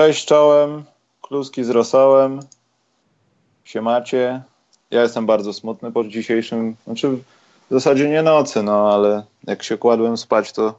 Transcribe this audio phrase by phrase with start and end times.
[0.00, 0.84] Cześć czołem,
[1.22, 2.40] kluski z rosołem,
[3.64, 4.42] siemacie.
[4.90, 7.08] Ja jestem bardzo smutny po dzisiejszym, znaczy
[7.70, 10.78] w zasadzie nie nocy, no ale jak się kładłem spać, to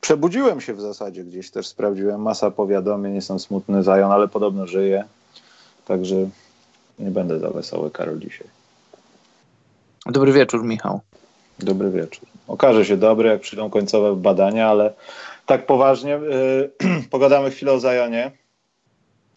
[0.00, 5.04] przebudziłem się w zasadzie gdzieś też sprawdziłem, masa powiadomień, jestem smutny, Zajon, ale podobno żyje,
[5.84, 6.16] także
[6.98, 8.46] nie będę za wesoły, Karol, dzisiaj.
[10.06, 11.00] Dobry wieczór, Michał.
[11.58, 12.28] Dobry wieczór.
[12.48, 14.94] Okaże się dobry, jak przyjdą końcowe badania, ale
[15.46, 16.70] tak poważnie yy,
[17.10, 18.32] pogadamy chwilę o Zajonie.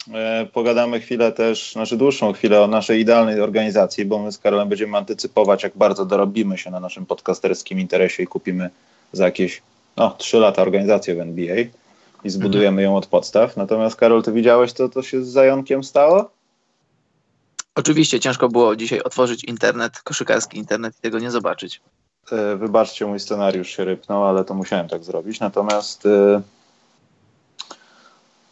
[0.07, 4.69] Yy, pogadamy chwilę też, znaczy dłuższą chwilę o naszej idealnej organizacji, bo my z Karolem
[4.69, 8.69] będziemy antycypować, jak bardzo dorobimy się na naszym podcasterskim interesie i kupimy
[9.11, 9.61] za jakieś
[9.97, 11.55] no, 3 lata organizację w NBA
[12.23, 12.83] i zbudujemy mhm.
[12.83, 13.58] ją od podstaw.
[13.58, 16.31] Natomiast Karol, ty widziałeś, co to się z Zajonkiem stało?
[17.75, 21.81] Oczywiście ciężko było dzisiaj otworzyć internet, koszykarski internet i tego nie zobaczyć.
[22.31, 25.39] E, wybaczcie, mój scenariusz się rypnął, ale to musiałem tak zrobić.
[25.39, 26.41] Natomiast e,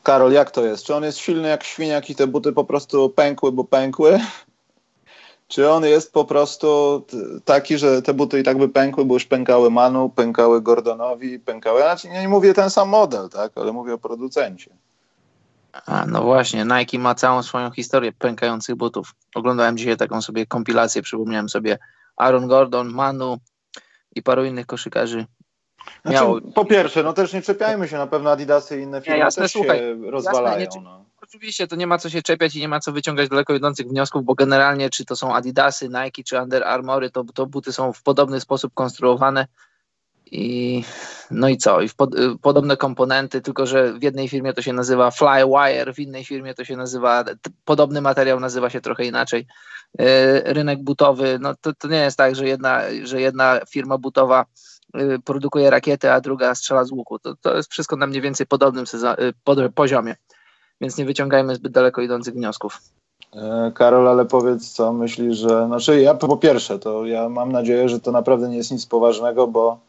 [0.09, 0.85] Karol, jak to jest?
[0.85, 4.19] Czy on jest silny jak świniak i te buty po prostu pękły, bo pękły?
[5.47, 7.05] Czy on jest po prostu
[7.45, 11.81] taki, że te buty i tak by pękły, bo już pękały Manu, pękały Gordonowi, pękały...
[11.81, 13.51] Znaczy nie mówię ten sam model, tak?
[13.55, 14.71] Ale mówię o producencie.
[15.85, 19.15] A, no właśnie, Nike ma całą swoją historię pękających butów.
[19.35, 21.77] Oglądałem dzisiaj taką sobie kompilację, przypomniałem sobie
[22.17, 23.37] Aaron Gordon, Manu
[24.15, 25.25] i paru innych koszykarzy.
[26.01, 26.41] Znaczy, miało...
[26.41, 29.43] Po pierwsze, no też nie czepiajmy się, na pewno Adidasy i inne firmy nie, jasne,
[29.43, 30.59] też słuchaj, się rozwalają.
[30.59, 31.05] Jasne, no.
[31.21, 34.25] Oczywiście to nie ma co się czepiać i nie ma co wyciągać daleko idących wniosków,
[34.25, 38.03] bo generalnie czy to są Adidasy, Nike czy Under Armory, to, to buty są w
[38.03, 39.47] podobny sposób konstruowane
[40.31, 40.83] i
[41.31, 41.81] no i co?
[41.81, 45.99] I pod, y, podobne komponenty, tylko że w jednej firmie to się nazywa Flywire, w
[45.99, 47.23] innej firmie to się nazywa,
[47.65, 49.47] podobny materiał nazywa się trochę inaczej.
[50.01, 50.05] Y,
[50.45, 54.45] rynek butowy, no to, to nie jest tak, że jedna, że jedna firma butowa
[55.25, 57.19] produkuje rakiety, a druga strzela z łuku.
[57.19, 58.85] To, to jest wszystko na mniej więcej podobnym
[59.75, 60.15] poziomie,
[60.81, 62.79] więc nie wyciągajmy zbyt daleko idących wniosków.
[63.35, 65.65] E, Karol, ale powiedz, co myślisz, że.
[65.67, 69.47] Znaczy, ja po pierwsze, to ja mam nadzieję, że to naprawdę nie jest nic poważnego,
[69.47, 69.79] bo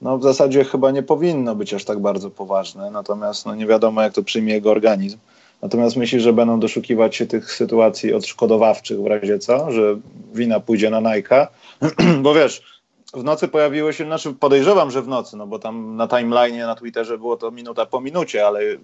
[0.00, 4.02] no w zasadzie chyba nie powinno być aż tak bardzo poważne, natomiast no nie wiadomo
[4.02, 5.18] jak to przyjmie jego organizm.
[5.62, 9.96] Natomiast myśli, że będą doszukiwać się tych sytuacji odszkodowawczych w razie co, że
[10.34, 11.48] wina pójdzie na Nike,
[12.22, 12.79] bo wiesz,
[13.14, 16.74] w nocy pojawiły się, znaczy podejrzewam, że w nocy, no bo tam na timeline na
[16.74, 18.78] Twitterze było to minuta po minucie, ale yy,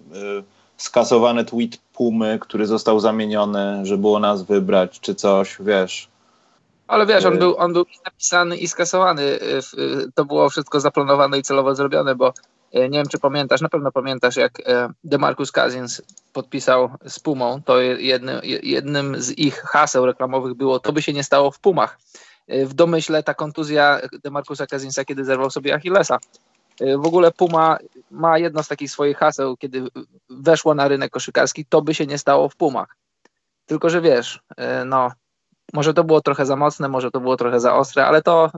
[0.77, 6.09] skasowany tweet Pumy, który został zamieniony, że było nas wybrać, czy coś, wiesz,
[6.87, 9.21] ale wiesz, on był, on był napisany i skasowany.
[9.23, 12.33] Y, y, to było wszystko zaplanowane i celowo zrobione, bo
[12.75, 14.61] y, nie wiem, czy pamiętasz, na pewno pamiętasz, jak
[15.03, 16.01] DeMarcus Cousins
[16.33, 21.23] podpisał z Pumą, to jednym, jednym z ich haseł reklamowych było, to by się nie
[21.23, 21.97] stało w Pumach.
[22.47, 26.17] W domyśle ta kontuzja DeMarcusa Cousinsa, kiedy zerwał sobie Achillesa.
[26.79, 27.77] W ogóle Puma
[28.11, 29.87] ma jedno z takich swoich haseł, kiedy
[30.29, 32.95] weszło na rynek koszykarski, to by się nie stało w Pumach.
[33.65, 34.39] Tylko, że wiesz,
[34.85, 35.11] no
[35.73, 38.51] może to było trochę za mocne, może to było trochę za ostre, ale to,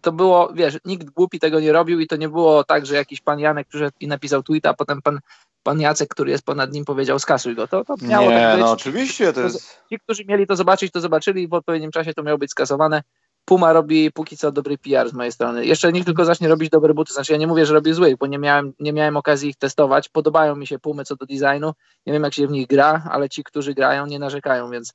[0.00, 3.20] to było, wiesz, nikt głupi tego nie robił i to nie było tak, że jakiś
[3.20, 5.20] pan Janek przyszedł i napisał tweeta, a potem pan,
[5.62, 7.68] pan Jacek, który jest ponad nim, powiedział skasuj go.
[7.68, 8.64] To, to miało nie, tak być.
[8.64, 9.82] no oczywiście to jest...
[9.88, 13.02] Ci, którzy mieli to zobaczyć, to zobaczyli i w odpowiednim czasie to miało być skasowane.
[13.44, 15.66] Puma robi póki co dobry PR z mojej strony.
[15.66, 17.12] Jeszcze niech tylko zacznie robić dobre buty.
[17.12, 20.08] Znaczy ja nie mówię, że robi złych, bo nie miałem, nie miałem okazji ich testować.
[20.08, 21.72] Podobają mi się Pumy co do designu.
[22.06, 24.92] Nie wiem jak się w nich gra, ale ci, którzy grają nie narzekają, więc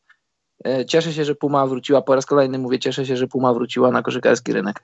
[0.65, 3.91] E, cieszę się, że Puma wróciła, po raz kolejny mówię, cieszę się, że Puma wróciła
[3.91, 4.83] na koszykarski rynek.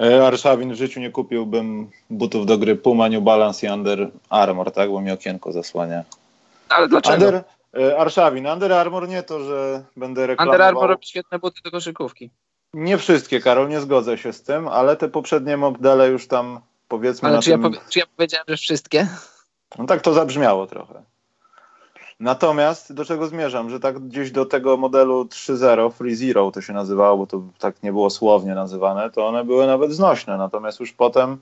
[0.00, 4.72] E, Arszawin w życiu nie kupiłbym butów do gry Puma, New Balance i Under Armour,
[4.72, 4.90] tak?
[4.90, 6.04] Bo mi okienko zasłania.
[6.68, 7.14] Ale dlaczego?
[7.26, 7.44] Under,
[7.76, 10.54] e, Arszawin, Under Armour nie to, że będę reklamował.
[10.54, 12.30] Under Armour robi świetne buty do koszykówki.
[12.74, 17.28] Nie wszystkie, Karol, nie zgodzę się z tym, ale te poprzednie modele już tam powiedzmy
[17.28, 17.62] ale czy, tym...
[17.62, 19.08] ja czy ja powiedziałem, że wszystkie?
[19.78, 21.02] No tak to zabrzmiało trochę.
[22.20, 26.72] Natomiast do czego zmierzam, że tak gdzieś do tego modelu 3.0, Free Zero to się
[26.72, 30.36] nazywało, bo to tak nie było słownie nazywane, to one były nawet znośne.
[30.36, 31.38] Natomiast już potem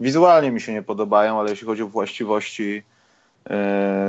[0.00, 2.82] wizualnie mi się nie podobają, ale jeśli chodzi o właściwości
[3.50, 3.54] yy,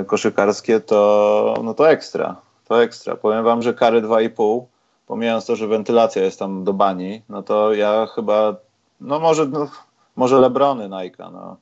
[0.05, 2.35] koszykarskie, to, no to ekstra.
[2.67, 3.15] To ekstra.
[3.15, 4.65] Powiem wam, że kary 2,5,
[5.07, 8.55] pomijając to, że wentylacja jest tam do bani, no to ja chyba,
[9.01, 9.69] no może, no,
[10.15, 11.57] może Lebrony Nike, no.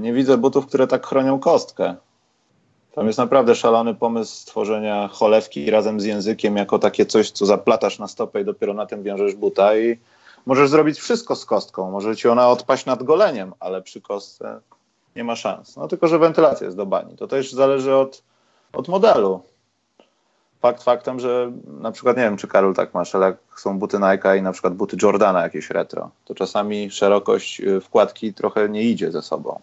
[0.00, 1.96] Nie widzę butów, które tak chronią kostkę.
[2.94, 7.98] Tam jest naprawdę szalony pomysł stworzenia cholewki razem z językiem jako takie coś, co zaplatasz
[7.98, 9.98] na stopę i dopiero na tym wiążesz buta i
[10.46, 11.90] możesz zrobić wszystko z kostką.
[11.90, 14.60] Może ci ona odpaść nad goleniem, ale przy kostce
[15.16, 15.76] nie ma szans.
[15.76, 17.16] No tylko, że wentylacja jest do bani.
[17.16, 18.22] To też zależy od,
[18.72, 19.42] od modelu.
[20.64, 23.98] Fakt faktem, że na przykład, nie wiem, czy Karol tak masz, ale jak są buty
[23.98, 28.82] Nike i na przykład buty Jordana jakieś retro, to czasami szerokość y, wkładki trochę nie
[28.82, 29.60] idzie ze sobą.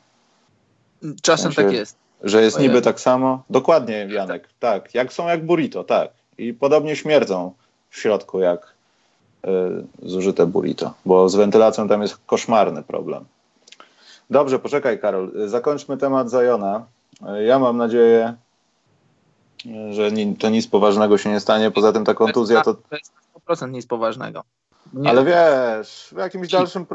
[1.21, 3.43] Czasem w sensie, tak jest Że jest niby tak samo?
[3.49, 4.95] Dokładnie, Janek, tak.
[4.95, 6.09] Jak są jak burrito, tak.
[6.37, 7.53] I podobnie śmierdzą
[7.89, 8.73] w środku jak
[9.45, 9.49] y,
[10.03, 13.25] zużyte burrito, bo z wentylacją tam jest koszmarny problem.
[14.29, 16.85] Dobrze, poczekaj Karol, zakończmy temat Zajona.
[17.45, 18.33] Ja mam nadzieję,
[19.91, 21.71] że to nic poważnego się nie stanie.
[21.71, 22.73] Poza tym ta kontuzja to.
[22.73, 23.13] To jest
[23.47, 24.43] 100% nic poważnego.
[24.93, 25.09] Nie.
[25.09, 26.85] Ale wiesz, w jakimś dalszym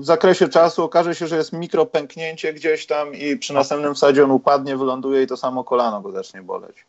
[0.00, 4.76] zakresie czasu okaże się, że jest mikropęknięcie gdzieś tam i przy następnym wsadzie on upadnie,
[4.76, 6.86] wyląduje i to samo kolano go zacznie boleć.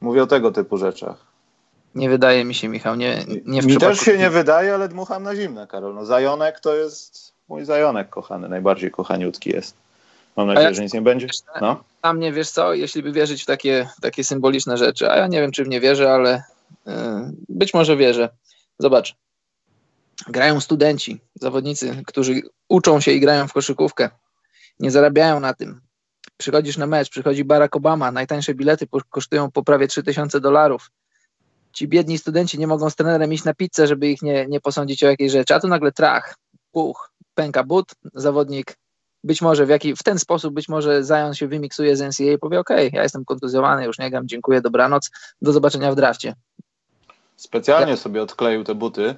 [0.00, 1.16] Mówię o tego typu rzeczach.
[1.94, 5.22] Nie wydaje mi się, Michał, nie, nie w Mi też się nie wydaje, ale dmucham
[5.22, 5.94] na zimne, Karol.
[5.94, 9.76] No, zajonek to jest mój zajonek kochany, najbardziej kochaniutki jest.
[10.40, 11.26] Mam nadzieję, jak, że nic nie będzie.
[11.60, 11.84] No.
[12.02, 15.40] A mnie, wiesz co, jeśli by wierzyć w takie, takie symboliczne rzeczy, a ja nie
[15.40, 16.42] wiem, czy w nie wierzę, ale
[16.86, 16.94] yy,
[17.48, 18.28] być może wierzę.
[18.78, 19.14] Zobacz,
[20.28, 24.10] grają studenci, zawodnicy, którzy uczą się i grają w koszykówkę.
[24.78, 25.80] Nie zarabiają na tym.
[26.36, 30.90] Przychodzisz na mecz, przychodzi Barack Obama, najtańsze bilety kosztują po prawie 3000 dolarów.
[31.72, 35.04] Ci biedni studenci nie mogą z trenerem iść na pizzę, żeby ich nie, nie posądzić
[35.04, 35.54] o jakiejś rzeczy.
[35.54, 36.36] A tu nagle trach,
[36.72, 38.79] puch, pęka but, zawodnik
[39.24, 42.38] być może w, jaki, w ten sposób być może Zion się wymiksuje z NCAA i
[42.38, 45.10] powie ok, ja jestem kontuzjowany, już nie gram, dziękuję, dobranoc,
[45.42, 46.34] do zobaczenia w drafcie.
[47.36, 47.96] Specjalnie ja...
[47.96, 49.16] sobie odkleił te buty,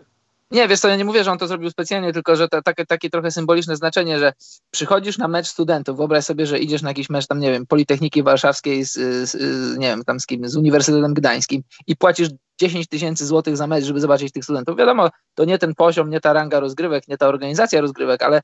[0.52, 2.86] nie, wiesz co, ja nie mówię, że on to zrobił specjalnie, tylko że to takie,
[2.86, 4.32] takie trochę symboliczne znaczenie, że
[4.70, 8.22] przychodzisz na mecz studentów, wyobraź sobie, że idziesz na jakiś mecz tam, nie wiem, Politechniki
[8.22, 8.92] Warszawskiej z,
[9.30, 9.36] z
[9.78, 12.28] nie wiem, tam z kim, z Uniwersytetem Gdańskim i płacisz
[12.60, 14.76] 10 tysięcy złotych za mecz, żeby zobaczyć tych studentów.
[14.76, 18.40] Wiadomo, to nie ten poziom, nie ta ranga rozgrywek, nie ta organizacja rozgrywek, ale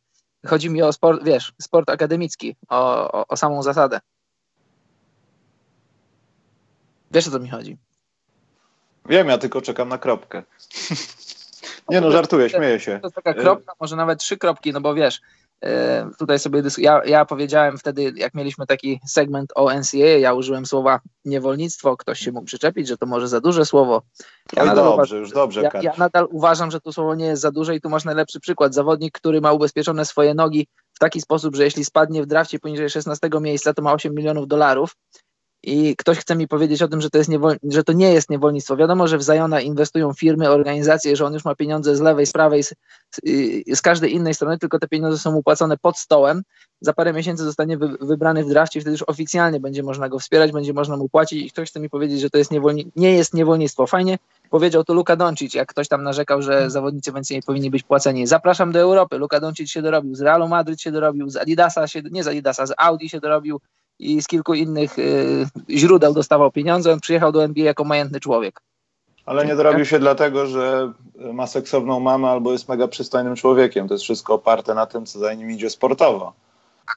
[0.47, 4.01] chodzi mi o sport, wiesz, sport akademicki, o, o, o samą zasadę.
[7.11, 7.77] Wiesz o co mi chodzi?
[9.09, 10.43] Wiem, ja tylko czekam na kropkę.
[11.91, 12.99] Nie no, żartuję, śmieję się.
[13.01, 15.21] To jest taka kropka, może nawet trzy kropki, no bo wiesz,
[16.19, 21.01] tutaj sobie ja, ja powiedziałem wtedy, jak mieliśmy taki segment o NCAA, ja użyłem słowa
[21.25, 24.03] niewolnictwo, ktoś się mógł przyczepić, że to może za duże słowo.
[24.57, 25.63] Ja Oj, dobrze, uważam, już dobrze.
[25.63, 28.41] Ja, ja, nadal uważam, że to słowo nie jest za duże i tu masz najlepszy
[28.41, 28.75] przykład.
[28.75, 32.91] Zawodnik, który ma ubezpieczone swoje nogi w taki sposób, że jeśli spadnie w drafcie poniżej
[32.91, 34.97] 16 miejsca, to ma 8 milionów dolarów
[35.69, 37.57] i ktoś chce mi powiedzieć o tym, że to, jest niewol...
[37.63, 38.77] że to nie jest niewolnictwo.
[38.77, 42.33] Wiadomo, że w Zajona inwestują firmy, organizacje, że on już ma pieniądze z lewej, z
[42.33, 42.75] prawej, z,
[43.75, 46.43] z każdej innej strony, tylko te pieniądze są upłacone pod stołem.
[46.81, 50.53] Za parę miesięcy zostanie wy, wybrany w drafcie, wtedy już oficjalnie będzie można go wspierać,
[50.53, 52.93] będzie można mu płacić i ktoś chce mi powiedzieć, że to jest niewolni...
[52.97, 53.87] nie jest niewolnictwo.
[53.87, 54.19] Fajnie
[54.51, 58.27] powiedział to Luka Doncic, jak ktoś tam narzekał, że zawodnicy więcej nie powinni być płaceni.
[58.27, 59.19] Zapraszam do Europy.
[59.19, 62.67] Luka Doncic się dorobił, z Realu Madryt się dorobił, z Adidasa się, nie z Adidasa,
[62.67, 63.61] z Audi się dorobił,
[63.99, 66.93] i z kilku innych y, źródeł dostawał pieniądze.
[66.93, 68.61] On przyjechał do NBA jako majętny człowiek.
[69.27, 70.93] Ale nie dorobił się dlatego, że
[71.33, 73.89] ma seksowną mamę albo jest mega przystojnym człowiekiem.
[73.89, 76.33] To jest wszystko oparte na tym, co za nim idzie sportowo.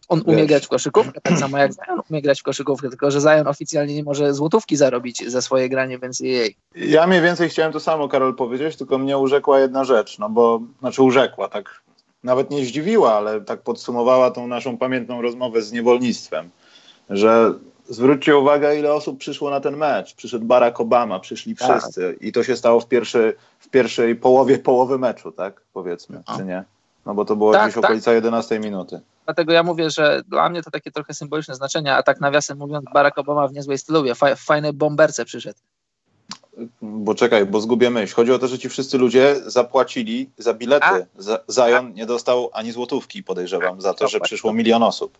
[0.09, 0.47] On umie Wiesz.
[0.47, 3.95] grać w koszykówkę, tak samo jak Zion umie grać w koszykówkę, tylko że Zion oficjalnie
[3.95, 6.49] nie może złotówki zarobić za swoje granie w NCAA.
[6.75, 10.61] Ja mniej więcej chciałem to samo, Karol, powiedzieć, tylko mnie urzekła jedna rzecz, no bo,
[10.79, 11.81] znaczy urzekła, tak
[12.23, 16.49] nawet nie zdziwiła, ale tak podsumowała tą naszą pamiętną rozmowę z niewolnictwem
[17.11, 17.53] że
[17.89, 20.15] zwróćcie uwagę, ile osób przyszło na ten mecz.
[20.15, 21.81] Przyszedł Barack Obama, przyszli tak.
[21.81, 25.61] wszyscy i to się stało w, pierwszy, w pierwszej połowie połowy meczu, tak?
[25.73, 26.37] Powiedzmy, no.
[26.37, 26.63] czy nie?
[27.05, 27.83] No bo to było tak, gdzieś tak.
[27.83, 29.01] okolica 11 minuty.
[29.25, 32.85] Dlatego ja mówię, że dla mnie to takie trochę symboliczne znaczenie, a tak nawiasem mówiąc,
[32.93, 34.03] Barack Obama w niezłej stylu,
[34.35, 35.59] w fajnej bomberce przyszedł.
[36.81, 38.15] Bo czekaj, bo zgubię myśl.
[38.15, 41.05] Chodzi o to, że ci wszyscy ludzie zapłacili za bilety.
[41.51, 45.17] Zion nie dostał ani złotówki, podejrzewam, za to, że przyszło milion osób.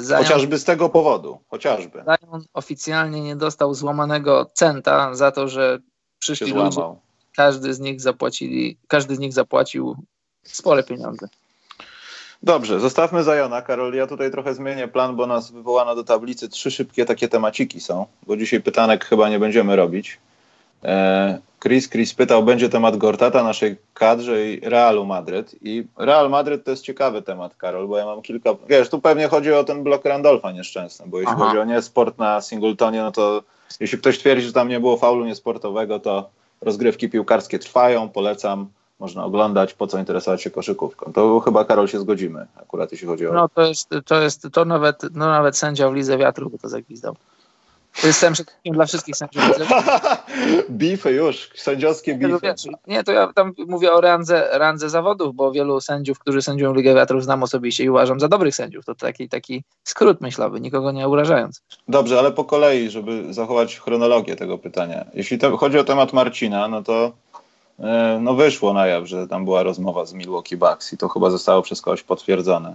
[0.00, 2.04] Zion, chociażby z tego powodu, chociażby.
[2.04, 5.78] Zion oficjalnie nie dostał złamanego centa za to, że
[6.18, 6.80] przyszli ludzie.
[7.36, 9.96] Każdy z nich zapłacili, każdy z nich zapłacił
[10.42, 11.28] spore pieniądze.
[12.42, 13.62] Dobrze, zostawmy Zajona.
[13.62, 16.48] Karol, ja tutaj trochę zmienię plan, bo nas wywołano do tablicy.
[16.48, 20.18] Trzy szybkie takie temaciki są, bo dzisiaj pytanek chyba nie będziemy robić.
[20.84, 25.54] E, Chris, Chris pytał, będzie temat Gortata, naszej kadrze i Realu Madryt.
[25.62, 28.50] I Real Madryt to jest ciekawy temat, Karol, bo ja mam kilka...
[28.68, 31.44] Wiesz, tu pewnie chodzi o ten blok Randolfa nieszczęsny, bo jeśli Aha.
[31.44, 33.42] chodzi o nie sport na Singletonie, no to
[33.80, 36.30] jeśli ktoś twierdzi, że tam nie było faulu niesportowego, to
[36.60, 38.68] rozgrywki piłkarskie trwają, polecam,
[39.00, 41.12] można oglądać, po co interesować się koszykówką.
[41.12, 43.32] To chyba, Karol, się zgodzimy, akurat jeśli chodzi o...
[43.32, 46.68] No to jest, to jest, to nawet, no nawet sędzia w Lidze Wiatru by to
[46.68, 47.16] zagwizdał.
[48.04, 49.44] Jestem wszystkim dla wszystkich sędziów.
[50.70, 52.54] Bify już, sędziowskie bify.
[52.86, 56.94] Nie, to ja tam mówię o randze, randze zawodów, bo wielu sędziów, którzy sędziują Ligę
[56.94, 58.84] Wiatrów znam osobiście i uważam za dobrych sędziów.
[58.84, 61.62] To taki, taki skrót myślowy, nikogo nie urażając.
[61.88, 65.04] Dobrze, ale po kolei, żeby zachować chronologię tego pytania.
[65.14, 67.12] Jeśli to, chodzi o temat Marcina, no to
[67.78, 71.30] e, no wyszło na jaw, że tam była rozmowa z Milwaukee Bucks i to chyba
[71.30, 72.74] zostało przez kogoś potwierdzone.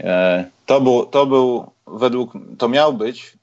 [0.00, 3.39] E, to był, to był według, to miał być,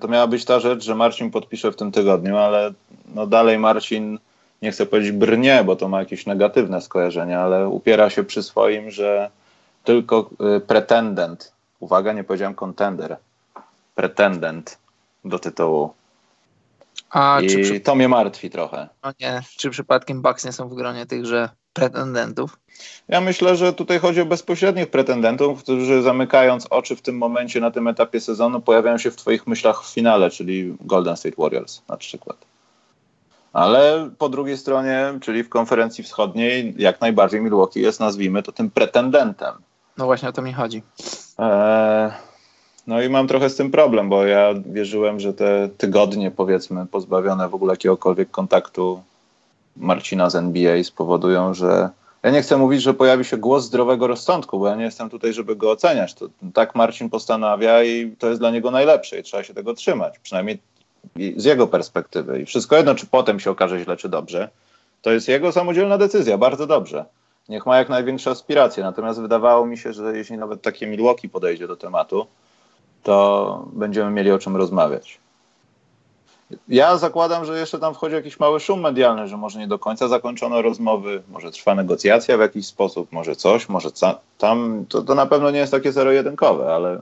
[0.00, 2.72] to miała być ta rzecz, że Marcin podpisze w tym tygodniu, ale
[3.14, 4.18] no dalej Marcin,
[4.62, 8.90] nie chcę powiedzieć brnie, bo to ma jakieś negatywne skojarzenia, ale upiera się przy swoim,
[8.90, 9.30] że
[9.84, 13.16] tylko e, pretendent, uwaga, nie powiedziałem kontender,
[13.94, 14.78] pretendent
[15.24, 15.94] do tytułu.
[17.10, 17.80] A I przy...
[17.80, 18.88] to mnie martwi trochę.
[19.04, 22.58] No nie, czy przypadkiem Bucks nie są w gronie tychże pretendentów?
[23.08, 27.70] Ja myślę, że tutaj chodzi o bezpośrednich pretendentów, którzy zamykając oczy w tym momencie na
[27.70, 31.96] tym etapie sezonu pojawiają się w twoich myślach w finale, czyli Golden State Warriors na
[31.96, 32.36] przykład.
[33.52, 38.70] Ale po drugiej stronie, czyli w konferencji wschodniej, jak najbardziej Milwaukee jest, nazwijmy to, tym
[38.70, 39.54] pretendentem.
[39.98, 40.82] No właśnie o to mi chodzi.
[41.38, 42.10] Eee,
[42.86, 47.48] no i mam trochę z tym problem, bo ja wierzyłem, że te tygodnie, powiedzmy, pozbawione
[47.48, 49.02] w ogóle jakiegokolwiek kontaktu
[49.76, 51.90] Marcina z NBA spowodują, że
[52.22, 55.32] ja nie chcę mówić, że pojawi się głos zdrowego rozsądku, bo ja nie jestem tutaj,
[55.32, 56.14] żeby go oceniać.
[56.14, 60.18] To, tak Marcin postanawia i to jest dla niego najlepsze i trzeba się tego trzymać,
[60.18, 60.58] przynajmniej
[61.36, 62.40] z jego perspektywy.
[62.40, 64.48] I wszystko jedno, czy potem się okaże źle, czy dobrze,
[65.02, 67.04] to jest jego samodzielna decyzja, bardzo dobrze.
[67.48, 68.82] Niech ma jak największe aspiracje.
[68.82, 72.26] Natomiast wydawało mi się, że jeśli nawet takie Milwaukee podejdzie do tematu,
[73.02, 75.21] to będziemy mieli o czym rozmawiać.
[76.68, 80.08] Ja zakładam, że jeszcze tam wchodzi jakiś mały szum medialny, że może nie do końca
[80.08, 83.88] zakończono rozmowy, może trwa negocjacja w jakiś sposób, może coś, może
[84.38, 84.86] tam.
[84.88, 87.00] To, to na pewno nie jest takie zero-jedynkowe, ale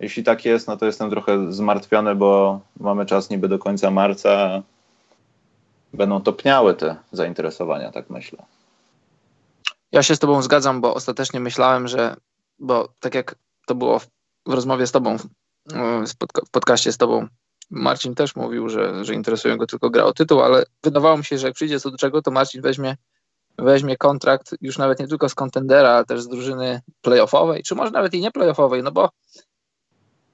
[0.00, 4.62] jeśli tak jest, no to jestem trochę zmartwiony, bo mamy czas niby do końca marca.
[5.92, 8.38] Będą topniały te zainteresowania, tak myślę.
[9.92, 12.16] Ja się z Tobą zgadzam, bo ostatecznie myślałem, że,
[12.58, 13.34] bo tak jak
[13.66, 14.06] to było w,
[14.46, 15.16] w rozmowie z Tobą,
[16.46, 17.26] w podcaście z Tobą,
[17.70, 21.38] Marcin też mówił, że, że interesuje go tylko gra o tytuł, ale wydawało mi się,
[21.38, 22.96] że jak przyjdzie co do czego, to Marcin weźmie,
[23.58, 27.90] weźmie kontrakt już nawet nie tylko z kontendera, ale też z drużyny playoffowej, czy może
[27.90, 29.10] nawet i nie playoffowej, no bo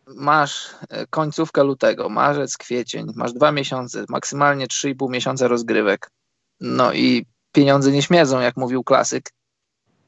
[0.07, 6.11] masz e, końcówkę lutego, marzec, kwiecień, masz dwa miesiące, maksymalnie trzy i pół miesiąca rozgrywek.
[6.61, 9.31] No i pieniądze nie śmierdzą, jak mówił klasyk.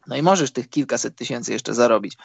[0.06, 2.16] No i możesz tych kilkaset tysięcy jeszcze zarobić.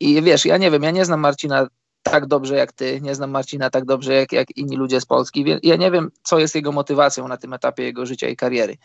[0.00, 1.66] I wiesz, ja nie wiem, ja nie znam Marcina
[2.10, 5.44] tak dobrze jak ty, nie znam Marcina tak dobrze jak, jak inni ludzie z Polski.
[5.62, 8.76] Ja nie wiem, co jest jego motywacją na tym etapie jego życia i kariery,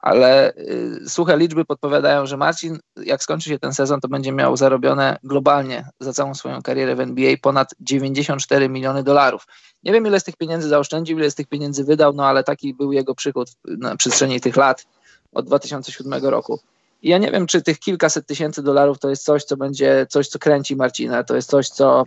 [0.00, 4.56] ale y, suche liczby podpowiadają, że Marcin, jak skończy się ten sezon, to będzie miał
[4.56, 9.46] zarobione globalnie za całą swoją karierę w NBA ponad 94 miliony dolarów.
[9.82, 12.74] Nie wiem, ile z tych pieniędzy zaoszczędził, ile z tych pieniędzy wydał, no ale taki
[12.74, 14.86] był jego przychód na przestrzeni tych lat
[15.32, 16.60] od 2007 roku.
[17.02, 20.28] I ja nie wiem, czy tych kilkaset tysięcy dolarów to jest coś, co będzie, coś,
[20.28, 22.04] co kręci Marcina, to jest coś, co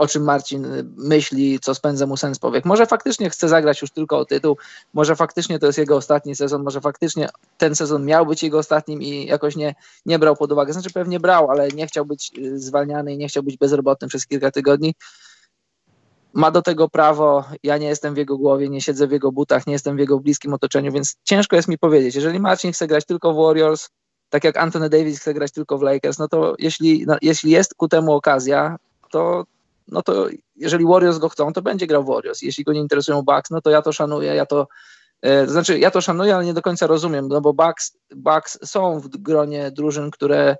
[0.00, 0.66] o czym Marcin
[0.96, 2.64] myśli, co spędza mu sens powiek.
[2.64, 4.56] Może faktycznie chce zagrać już tylko o tytuł,
[4.94, 7.28] może faktycznie to jest jego ostatni sezon, może faktycznie
[7.58, 9.74] ten sezon miał być jego ostatnim i jakoś nie,
[10.06, 10.72] nie brał pod uwagę.
[10.72, 14.26] Znaczy pewnie brał, ale nie chciał być y, zwalniany i nie chciał być bezrobotny przez
[14.26, 14.94] kilka tygodni.
[16.32, 19.66] Ma do tego prawo, ja nie jestem w jego głowie, nie siedzę w jego butach,
[19.66, 22.14] nie jestem w jego bliskim otoczeniu, więc ciężko jest mi powiedzieć.
[22.14, 23.88] Jeżeli Marcin chce grać tylko w Warriors,
[24.30, 27.74] tak jak Anthony Davis chce grać tylko w Lakers, no to jeśli, no, jeśli jest
[27.74, 28.76] ku temu okazja,
[29.10, 29.44] to,
[29.88, 32.42] no to jeżeli Warriors go chcą, to będzie grał Warriors.
[32.42, 34.68] Jeśli go nie interesują Bucks, no to ja to szanuję, ja to
[35.22, 38.58] e, to znaczy, ja to szanuję, ale nie do końca rozumiem, no bo Bucks, Bucks
[38.70, 40.56] są w gronie drużyn, które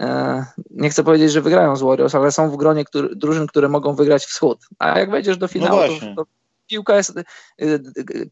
[0.00, 3.68] e, nie chcę powiedzieć, że wygrają z Warriors, ale są w gronie który, drużyn, które
[3.68, 4.58] mogą wygrać wschód.
[4.78, 6.30] A jak wejdziesz do finału, no to, to,
[6.66, 7.22] piłka jest, e,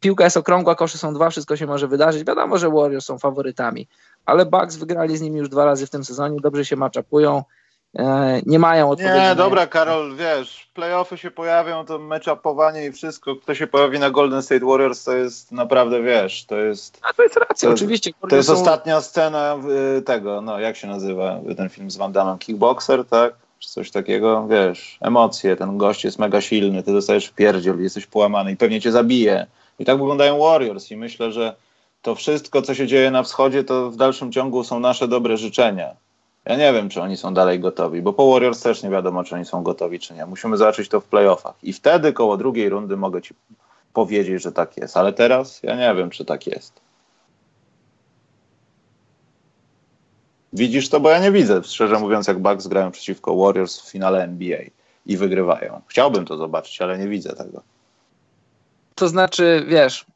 [0.00, 2.24] piłka jest okrągła, kosze są dwa, wszystko się może wydarzyć.
[2.24, 3.88] Wiadomo, że Warriors są faworytami,
[4.26, 7.42] ale Bucks wygrali z nimi już dwa razy w tym sezonie, dobrze się maczapują.
[7.98, 9.14] E, nie mają odpowiedzi.
[9.14, 14.10] Nie, dobra, Karol, wiesz, playoffy się pojawią, to matchupowanie i wszystko, kto się pojawi na
[14.10, 16.98] Golden State Warriors, to jest naprawdę, wiesz, to jest...
[17.02, 18.10] A to jest racja, to, oczywiście.
[18.28, 18.54] To jest są...
[18.54, 19.58] ostatnia scena
[20.04, 23.34] tego, no jak się nazywa ten film z Van Damme, Kickboxer, tak?
[23.58, 28.52] Czy coś takiego, wiesz, emocje, ten gość jest mega silny, ty dostajesz pierdziel, jesteś połamany
[28.52, 29.46] i pewnie cię zabije.
[29.78, 31.54] I tak wyglądają Warriors i myślę, że
[32.02, 35.94] to wszystko, co się dzieje na wschodzie, to w dalszym ciągu są nasze dobre życzenia
[36.44, 39.34] ja nie wiem, czy oni są dalej gotowi, bo po Warriors też nie wiadomo, czy
[39.34, 40.26] oni są gotowi, czy nie.
[40.26, 41.54] Musimy zobaczyć to w playoffach.
[41.62, 43.34] I wtedy koło drugiej rundy mogę ci
[43.92, 44.96] powiedzieć, że tak jest.
[44.96, 46.80] Ale teraz ja nie wiem, czy tak jest.
[50.52, 54.22] Widzisz to, bo ja nie widzę, szczerze mówiąc, jak Bucks grają przeciwko Warriors w finale
[54.22, 54.60] NBA
[55.06, 55.80] i wygrywają.
[55.86, 57.62] Chciałbym to zobaczyć, ale nie widzę tego.
[58.94, 60.06] To znaczy, wiesz,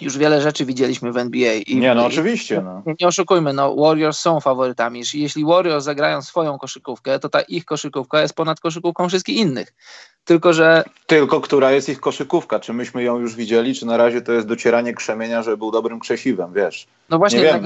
[0.00, 1.54] już wiele rzeczy widzieliśmy w NBA.
[1.54, 2.60] I, nie, no oczywiście.
[2.60, 2.82] No.
[3.00, 5.02] Nie oszukujmy, no Warriors są faworytami.
[5.14, 9.74] Jeśli Warriors zagrają swoją koszykówkę, to ta ich koszykówka jest ponad koszykówką wszystkich innych.
[10.24, 10.84] Tylko, że...
[11.06, 12.60] Tylko, która jest ich koszykówka?
[12.60, 16.00] Czy myśmy ją już widzieli, czy na razie to jest docieranie krzemienia, żeby był dobrym
[16.00, 16.86] krzesiwem, wiesz?
[17.10, 17.60] No właśnie,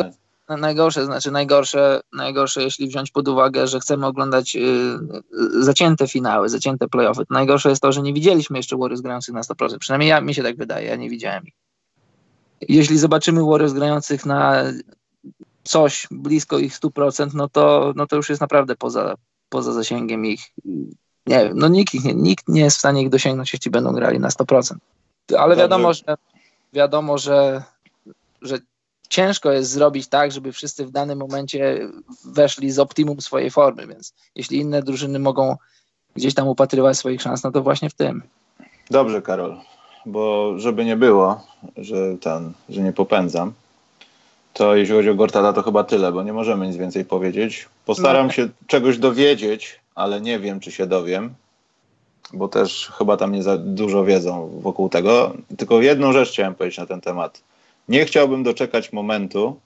[0.58, 6.88] najgorsze, znaczy najgorsze, najgorsze, jeśli wziąć pod uwagę, że chcemy oglądać y, zacięte finały, zacięte
[6.88, 7.22] playoffy.
[7.30, 9.78] Najgorsze jest to, że nie widzieliśmy jeszcze Warriors grających na 100%.
[9.78, 11.54] Przynajmniej ja, mi się tak wydaje, ja nie widziałem ich.
[12.68, 14.64] Jeśli zobaczymy Warriors grających na
[15.62, 19.14] coś blisko ich 100%, no to, no to już jest naprawdę poza,
[19.48, 20.40] poza zasięgiem ich.
[21.26, 24.28] Nie wiem, no nikt, nikt nie jest w stanie ich dosięgnąć, jeśli będą grali na
[24.28, 24.74] 100%.
[25.38, 26.16] Ale wiadomo, że
[26.72, 27.62] wiadomo, że,
[28.42, 28.58] że
[29.08, 31.88] ciężko jest zrobić tak, żeby wszyscy w danym momencie
[32.24, 35.56] weszli z optimum swojej formy, więc jeśli inne drużyny mogą
[36.16, 38.22] gdzieś tam upatrywać swoich szans, no to właśnie w tym.
[38.90, 39.60] Dobrze, Karol,
[40.06, 41.40] bo żeby nie było,
[41.76, 43.52] że ten, że nie popędzam,
[44.52, 47.68] to jeśli chodzi o Gortada, to chyba tyle, bo nie możemy nic więcej powiedzieć.
[47.86, 48.32] Postaram no.
[48.32, 51.34] się czegoś dowiedzieć, ale nie wiem, czy się dowiem,
[52.32, 55.32] bo też chyba tam nie za dużo wiedzą wokół tego.
[55.56, 57.42] Tylko jedną rzecz chciałem powiedzieć na ten temat.
[57.88, 59.56] Nie chciałbym doczekać momentu,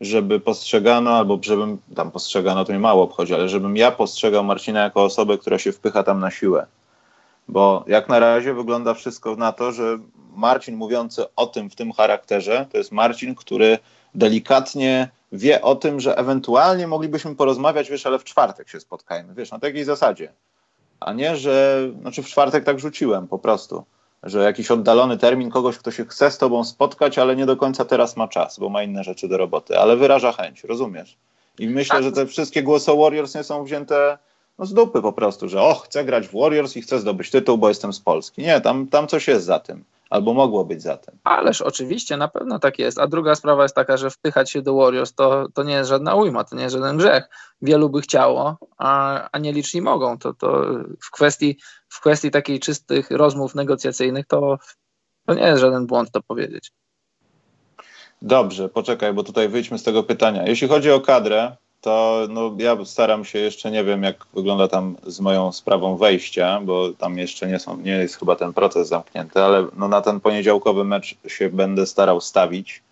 [0.00, 4.80] żeby postrzegano, albo żebym tam postrzegano, to mnie mało obchodzi, ale żebym ja postrzegał Marcina
[4.80, 6.66] jako osobę, która się wpycha tam na siłę.
[7.50, 9.98] Bo jak na razie wygląda wszystko na to, że
[10.36, 13.78] Marcin mówiący o tym w tym charakterze, to jest Marcin, który
[14.14, 19.50] delikatnie wie o tym, że ewentualnie moglibyśmy porozmawiać, wiesz, ale w czwartek się spotkajmy, wiesz,
[19.50, 20.32] na takiej zasadzie.
[21.00, 23.84] A nie, że, znaczy w czwartek tak rzuciłem po prostu,
[24.22, 27.84] że jakiś oddalony termin kogoś, kto się chce z tobą spotkać, ale nie do końca
[27.84, 31.18] teraz ma czas, bo ma inne rzeczy do roboty, ale wyraża chęć, rozumiesz?
[31.58, 32.04] I myślę, tak.
[32.04, 34.18] że te wszystkie głosy Warriors nie są wzięte
[34.60, 37.58] no, z dupy po prostu, że o, chcę grać w Warriors i chcę zdobyć tytuł,
[37.58, 38.42] bo jestem z Polski.
[38.42, 41.18] Nie, tam, tam coś jest za tym albo mogło być za tym.
[41.24, 42.98] Ależ oczywiście, na pewno tak jest.
[42.98, 46.14] A druga sprawa jest taka, że wpychać się do Warriors to, to nie jest żadna
[46.14, 47.28] ujma, to nie jest żaden grzech.
[47.62, 50.18] Wielu by chciało, a, a nieliczni mogą.
[50.18, 50.62] To, to
[51.00, 51.58] w, kwestii,
[51.88, 54.58] w kwestii takich czystych rozmów negocjacyjnych to,
[55.26, 56.72] to nie jest żaden błąd to powiedzieć.
[58.22, 60.46] Dobrze, poczekaj, bo tutaj wyjdźmy z tego pytania.
[60.46, 64.96] Jeśli chodzi o kadrę, to no, ja staram się jeszcze, nie wiem jak wygląda tam
[65.06, 69.42] z moją sprawą wejścia, bo tam jeszcze nie, są, nie jest chyba ten proces zamknięty,
[69.42, 72.82] ale no, na ten poniedziałkowy mecz się będę starał stawić.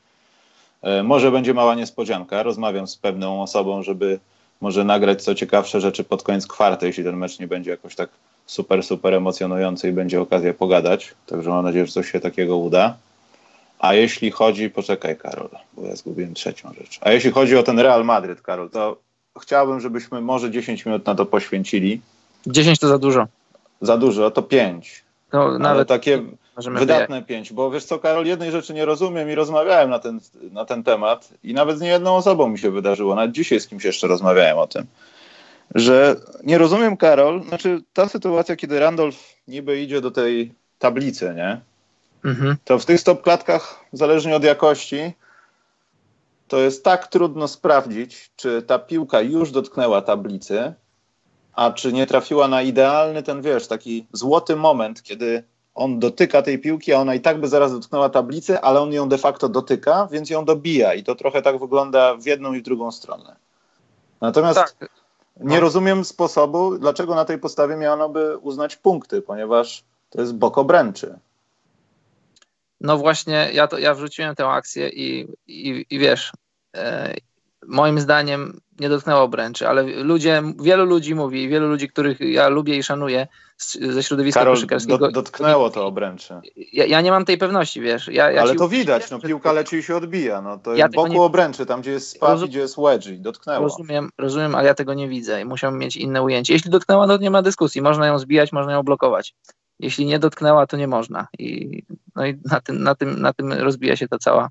[0.83, 2.43] E, może będzie mała niespodzianka.
[2.43, 4.19] Rozmawiam z pewną osobą, żeby
[4.61, 8.09] może nagrać co ciekawsze rzeczy pod koniec kwarty, jeśli ten mecz nie będzie jakoś tak
[8.47, 11.15] super, super emocjonujący i będzie okazja pogadać.
[11.27, 12.97] Także mam nadzieję, że coś się takiego uda.
[13.79, 16.99] A jeśli chodzi, poczekaj Karol, bo ja zgubiłem trzecią rzecz.
[17.01, 18.97] A jeśli chodzi o ten Real Madryt, Karol, to
[19.41, 22.01] chciałbym, żebyśmy może 10 minut na to poświęcili.
[22.47, 23.27] 10 to za dużo.
[23.81, 25.05] Za dużo, to 5.
[25.33, 26.23] No, nawet takie
[26.59, 30.21] wydatne 5, bo wiesz co, Karol, jednej rzeczy nie rozumiem i rozmawiałem na ten,
[30.53, 33.85] na ten temat i nawet z niejedną osobą mi się wydarzyło, nawet dzisiaj z kimś
[33.85, 34.87] jeszcze rozmawiałem o tym,
[35.75, 41.61] że nie rozumiem, Karol, znaczy ta sytuacja, kiedy Randolph niby idzie do tej tablicy, nie?
[42.25, 42.57] Mhm.
[42.65, 45.13] to w tych stop klatkach, zależnie od jakości,
[46.49, 50.75] to jest tak trudno sprawdzić, czy ta piłka już dotknęła tablicy,
[51.53, 56.59] a czy nie trafiła na idealny ten, wiesz, taki złoty moment, kiedy on dotyka tej
[56.59, 60.09] piłki, a ona i tak by zaraz dotknęła tablicy, ale on ją de facto dotyka,
[60.11, 63.37] więc ją dobija i to trochę tak wygląda w jedną i w drugą stronę.
[64.21, 64.91] Natomiast tak.
[65.41, 65.61] nie no.
[65.61, 71.19] rozumiem sposobu, dlaczego na tej podstawie miano by uznać punkty, ponieważ to jest bok obręczy
[72.81, 76.33] no właśnie ja, to, ja wrzuciłem tę akcję i, i, i wiesz,
[76.77, 77.15] e,
[77.67, 82.77] moim zdaniem nie dotknęło obręczy, ale ludzie, wielu ludzi mówi, wielu ludzi, których ja lubię
[82.77, 84.99] i szanuję z, ze środowiska Karol, koszykarskiego.
[84.99, 86.35] Do, dotknęło to obręczy.
[86.73, 88.09] Ja, ja, nie mam tej pewności, wiesz.
[88.09, 91.09] Ja, ja ale to widać, no piłka leci i się odbija, no to ja boku
[91.09, 91.21] nie...
[91.21, 92.49] obręczy, tam gdzie jest Rozum...
[92.49, 93.65] gdzie jest wedge, dotknęło.
[93.65, 96.53] Rozumiem, rozumiem, ale ja tego nie widzę i musiałbym mieć inne ujęcie.
[96.53, 99.35] Jeśli dotknęła, to nie ma dyskusji, można ją zbijać, można ją blokować
[99.79, 101.29] jeśli nie dotknęła, to nie można.
[101.39, 101.83] I,
[102.17, 104.49] no i na tym, na, tym, na tym rozbija się ta cała.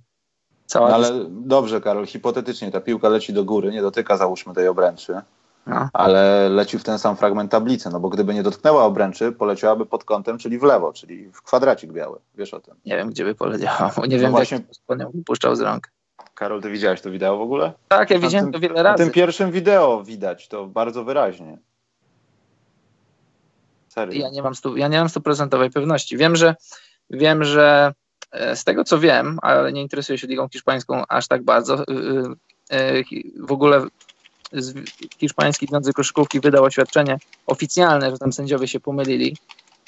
[0.65, 4.67] cała no ale dobrze, Karol, hipotetycznie ta piłka leci do góry, nie dotyka załóżmy tej
[4.67, 5.21] obręczy,
[5.67, 5.89] no.
[5.93, 10.03] ale leci w ten sam fragment tablicy, no bo gdyby nie dotknęła obręczy, poleciałaby pod
[10.03, 12.19] kątem, czyli w lewo, czyli w kwadracik biały.
[12.35, 12.75] Wiesz o tym.
[12.85, 14.59] Nie wiem, gdzie by poleciała, bo nie no wiem, właśnie...
[14.89, 15.91] jak ją wypuszczał z rąk.
[16.35, 17.73] Karol, ty widziałeś to wideo w ogóle?
[17.87, 19.03] Tak, ja widziałem tym, to wiele razy.
[19.03, 21.57] W tym pierwszym wideo widać to bardzo wyraźnie.
[23.97, 24.21] Serio?
[24.21, 26.17] Ja nie mam stu, ja nie mam stuprocentowej pewności.
[26.17, 26.55] Wiem, że
[27.09, 27.93] wiem, że
[28.31, 31.83] e, z tego co wiem, ale nie interesuję się ligą hiszpańską aż tak bardzo, e,
[32.69, 33.03] e,
[33.39, 33.85] w ogóle
[35.19, 39.37] hiszpański Związek Koszykówki wydał oświadczenie oficjalne, że tam sędziowie się pomylili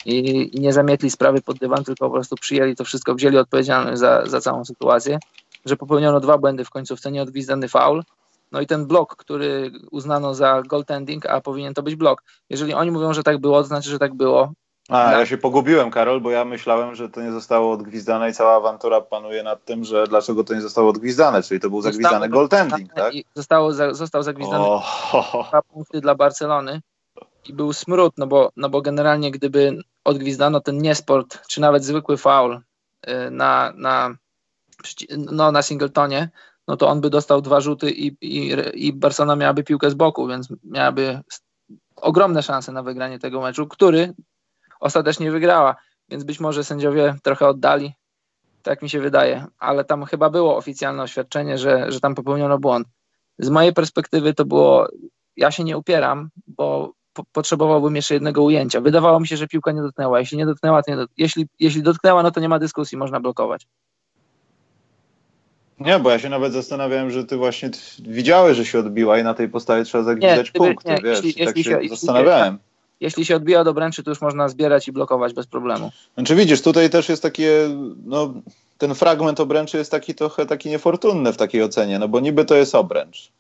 [0.05, 4.25] i, nie zamietli sprawy pod dywan, tylko po prostu przyjęli to wszystko, wzięli odpowiedzialność za,
[4.25, 5.19] za całą sytuację,
[5.65, 8.03] że popełniono dwa błędy w końcówce, nieodgwizdany faul
[8.51, 12.23] no i ten blok, który uznano za goaltending, a powinien to być blok.
[12.49, 14.53] Jeżeli oni mówią, że tak było, to znaczy, że tak było.
[14.89, 18.55] A, ja się pogubiłem, Karol, bo ja myślałem, że to nie zostało odgwizdane i cała
[18.55, 22.93] awantura panuje nad tym, że dlaczego to nie zostało odgwizdane, czyli to był zagwizdany goaltending,
[22.93, 23.13] tak?
[23.35, 24.65] Zostało, został zagwizdany
[25.49, 26.81] dwa punkty dla Barcelony
[27.45, 32.17] i był smród, no bo, no bo generalnie gdyby odgwizdano ten niesport, czy nawet zwykły
[32.17, 32.61] foul
[33.07, 34.15] y, na, na,
[35.17, 36.29] no, na Singletonie,
[36.69, 40.27] no to on by dostał dwa rzuty i, i, i Barcelona miałaby piłkę z boku,
[40.27, 41.19] więc miałaby
[41.95, 44.13] ogromne szanse na wygranie tego meczu, który
[44.79, 45.75] ostatecznie wygrała,
[46.09, 47.93] więc być może sędziowie trochę oddali,
[48.63, 52.87] tak mi się wydaje, ale tam chyba było oficjalne oświadczenie, że, że tam popełniono błąd.
[53.39, 54.87] Z mojej perspektywy to było,
[55.37, 58.81] ja się nie upieram, bo po, potrzebowałbym jeszcze jednego ujęcia.
[58.81, 60.19] Wydawało mi się, że piłka nie dotknęła.
[60.19, 61.09] Jeśli nie dotknęła, to nie dot...
[61.17, 63.67] jeśli, jeśli dotknęła, no to nie ma dyskusji, można blokować.
[65.79, 69.33] Nie, bo ja się nawet zastanawiałem, że ty właśnie widziałeś, że się odbiła i na
[69.33, 72.59] tej podstawie trzeba zagwizdać punkty, nie, wiesz, jeśli, tak jeśli się, się zastanawiałem.
[72.99, 75.91] Jeśli, się odbija do obręczy, to już można zbierać i blokować bez problemu.
[76.13, 77.69] Znaczy widzisz, tutaj też jest takie,
[78.05, 78.33] no
[78.77, 82.55] ten fragment obręczy jest taki trochę taki niefortunny w takiej ocenie, no bo niby to
[82.55, 83.31] jest obręcz,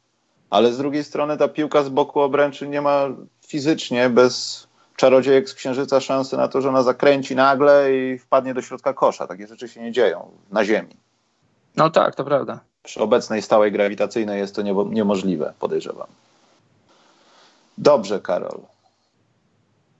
[0.49, 3.07] ale z drugiej strony ta piłka z boku obręczy nie ma
[3.47, 8.61] fizycznie bez czarodziejek z księżyca szansy na to, że ona zakręci nagle i wpadnie do
[8.61, 9.27] środka kosza.
[9.27, 10.95] Takie rzeczy się nie dzieją na ziemi.
[11.79, 12.59] No tak, to prawda.
[12.83, 16.07] Przy obecnej stałej grawitacyjnej jest to niemożliwe, podejrzewam.
[17.77, 18.59] Dobrze, Karol.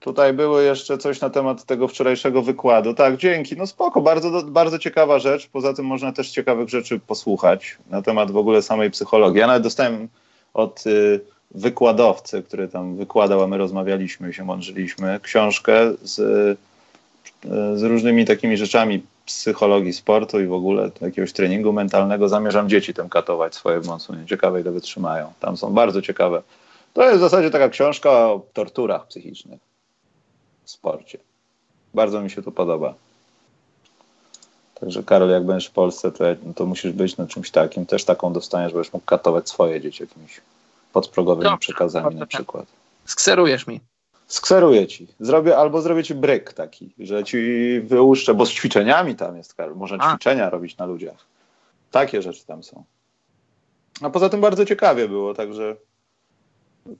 [0.00, 2.94] Tutaj było jeszcze coś na temat tego wczorajszego wykładu.
[2.94, 3.56] Tak, dzięki.
[3.56, 5.48] No spoko, bardzo, bardzo ciekawa rzecz.
[5.48, 9.40] Poza tym można też ciekawych rzeczy posłuchać na temat w ogóle samej psychologii.
[9.40, 10.08] Ja nawet dostałem
[10.54, 17.82] od y, wykładowcy, który tam wykładał, a my rozmawialiśmy się mądrzyliśmy, książkę z, y, z
[17.82, 19.02] różnymi takimi rzeczami
[19.38, 22.28] psychologii sportu i w ogóle jakiegoś treningu mentalnego.
[22.28, 23.86] Zamierzam dzieci tym katować swoje w
[24.26, 25.32] Ciekawe, ile wytrzymają.
[25.40, 26.42] Tam są bardzo ciekawe.
[26.94, 29.60] To jest w zasadzie taka książka o torturach psychicznych
[30.64, 31.18] w sporcie.
[31.94, 32.94] Bardzo mi się to podoba.
[34.80, 36.24] Także Karol, jak będziesz w Polsce, to,
[36.56, 37.86] to musisz być na czymś takim.
[37.86, 40.40] Też taką dostaniesz, będziesz mógł katować swoje dzieci jakimiś
[40.92, 42.66] podprogowymi Dobrze, przekazami na przykład.
[43.04, 43.80] Skserujesz mi.
[44.30, 45.06] Skseruję ci.
[45.20, 49.76] Zrobię, albo zrobię ci bryk taki, że ci wyłuszczę, bo z ćwiczeniami tam jest, Karol.
[49.76, 50.10] Można A.
[50.10, 51.26] ćwiczenia robić na ludziach.
[51.90, 52.84] Takie rzeczy tam są.
[54.02, 55.76] A poza tym bardzo ciekawie było, także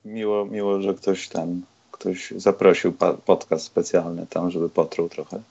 [0.05, 2.93] miło, miło że ktoś tam ktoś zaprosił
[3.25, 5.41] podcast specjalny tam, żeby potruł trochę.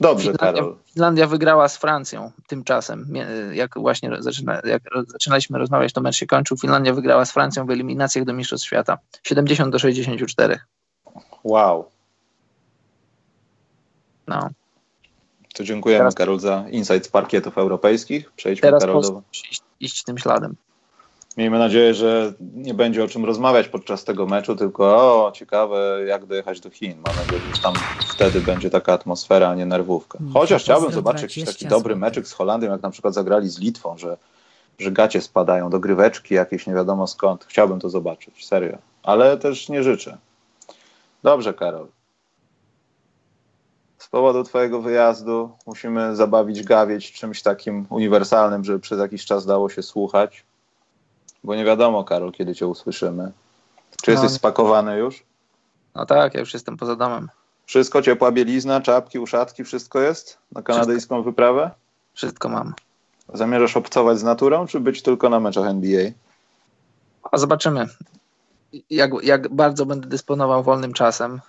[0.00, 0.76] Dobrze, Finlandia, Karol.
[0.92, 3.14] Finlandia wygrała z Francją tymczasem.
[3.52, 6.56] Jak właśnie zaczyna, jak zaczynaliśmy rozmawiać, to mecz się kończył.
[6.56, 8.98] Finlandia wygrała z Francją w eliminacjach do Mistrzostw Świata.
[9.22, 10.60] 70 do 64.
[11.44, 11.90] Wow.
[14.26, 14.48] No.
[15.54, 18.32] To dziękujemy, teraz, Karol, za insight z parkietów europejskich.
[18.32, 19.22] Przejdźmy, teraz Karol, do...
[19.32, 20.56] Iść, iść tym śladem.
[21.36, 24.86] Miejmy nadzieję, że nie będzie o czym rozmawiać podczas tego meczu, tylko
[25.26, 26.94] o, ciekawe, jak dojechać do Chin.
[27.06, 27.74] Mam nadzieję, że tam
[28.14, 30.18] wtedy będzie taka atmosfera, a nie nerwówka.
[30.34, 33.98] Chociaż chciałbym zobaczyć jakiś taki dobry meczek z Holandią, jak na przykład zagrali z Litwą,
[33.98, 34.16] że,
[34.78, 37.44] że gacie spadają, do gryweczki jakieś nie wiadomo skąd.
[37.44, 38.78] Chciałbym to zobaczyć, serio.
[39.02, 40.18] Ale też nie życzę.
[41.24, 41.88] Dobrze, Karol.
[43.98, 49.68] Z powodu Twojego wyjazdu musimy zabawić gawieć czymś takim uniwersalnym, żeby przez jakiś czas dało
[49.68, 50.44] się słuchać
[51.44, 53.32] bo nie wiadomo, Karol, kiedy cię usłyszymy.
[54.02, 54.36] Czy jesteś no.
[54.36, 55.22] spakowany już?
[55.94, 57.28] No tak, ja już jestem poza domem.
[57.66, 61.30] Wszystko, ciepła bielizna, czapki, uszatki, wszystko jest na kanadyjską wszystko.
[61.30, 61.70] wyprawę?
[62.14, 62.74] Wszystko mam.
[63.34, 66.10] Zamierzasz obcować z naturą, czy być tylko na meczach NBA?
[67.32, 67.86] A zobaczymy,
[68.90, 71.40] jak, jak bardzo będę dysponował wolnym czasem.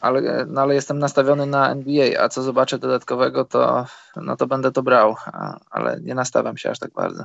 [0.00, 4.72] Ale, no ale jestem nastawiony na NBA, a co zobaczę dodatkowego, to, no to będę
[4.72, 7.24] to brał, a, ale nie nastawiam się aż tak bardzo.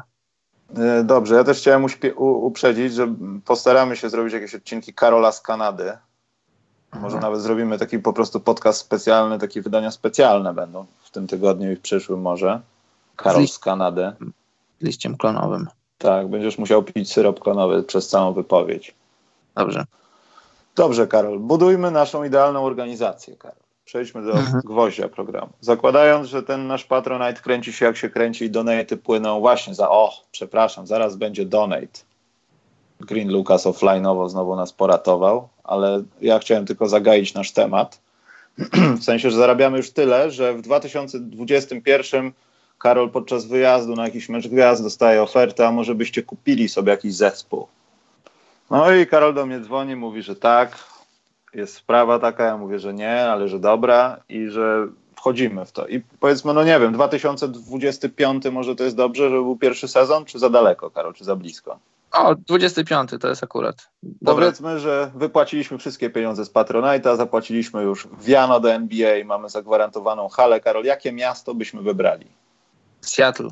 [0.77, 1.85] E, dobrze, ja też chciałem
[2.17, 5.97] uprzedzić, że postaramy się zrobić jakieś odcinki Karola z Kanady.
[6.93, 7.27] Może Aha.
[7.27, 11.75] nawet zrobimy taki po prostu podcast specjalny, takie wydania specjalne będą w tym tygodniu i
[11.75, 12.61] w przyszłym może.
[13.15, 14.11] Karol z, z Kanady.
[14.81, 15.67] Liściem klonowym.
[16.01, 18.93] Tak, będziesz musiał pić syrop klonowy przez całą wypowiedź.
[19.55, 19.85] Dobrze.
[20.75, 21.39] Dobrze, Karol.
[21.39, 23.57] Budujmy naszą idealną organizację, Karol.
[23.85, 24.61] Przejdźmy do mhm.
[24.65, 25.49] gwoździa programu.
[25.61, 29.89] Zakładając, że ten nasz Patronite kręci się jak się kręci i donaty płyną właśnie za,
[29.89, 31.99] o, przepraszam, zaraz będzie donate.
[32.99, 37.99] Green Lucas offline'owo znowu nas poratował, ale ja chciałem tylko zagaić nasz temat.
[38.99, 42.31] w sensie, że zarabiamy już tyle, że w 2021
[42.81, 47.13] Karol podczas wyjazdu na jakiś mecz gwiazd dostaje ofertę, a może byście kupili sobie jakiś
[47.15, 47.67] zespół.
[48.69, 50.77] No i Karol do mnie dzwoni, mówi, że tak,
[51.53, 55.87] jest sprawa taka, ja mówię, że nie, ale że dobra i że wchodzimy w to.
[55.87, 60.39] I powiedzmy, no nie wiem, 2025 może to jest dobrze, żeby był pierwszy sezon, czy
[60.39, 61.79] za daleko, Karol, czy za blisko?
[62.11, 63.89] O, 25 to jest akurat.
[64.03, 64.45] Dobra.
[64.45, 70.59] Powiedzmy, że wypłaciliśmy wszystkie pieniądze z Patronite'a, zapłaciliśmy już wiano do NBA, mamy zagwarantowaną halę.
[70.59, 72.40] Karol, jakie miasto byśmy wybrali?
[73.01, 73.49] Seattle.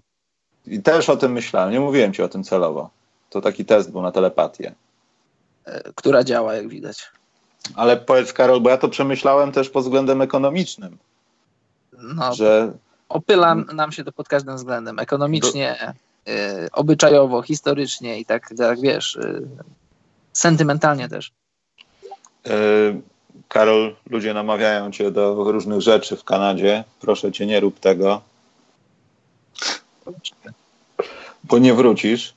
[0.68, 2.90] I też o tym myślałem, nie mówiłem ci o tym celowo.
[3.30, 4.76] To taki test był na telepatię.
[5.66, 7.12] E, która działa, jak widać.
[7.76, 10.98] Ale powiedz, Karol, bo ja to przemyślałem też pod względem ekonomicznym.
[11.98, 12.72] No, że...
[13.10, 15.00] Opyla nam się to pod każdym względem.
[15.00, 15.94] Ekonomicznie,
[16.26, 16.32] do...
[16.32, 19.48] y, obyczajowo, historycznie i tak, tak wiesz, y,
[20.34, 21.32] sentymentalnie też.
[23.48, 26.84] Karol, ludzie namawiają cię do różnych rzeczy w Kanadzie.
[27.02, 28.22] Proszę cię, nie rób tego.
[31.44, 32.34] Bo nie wrócisz.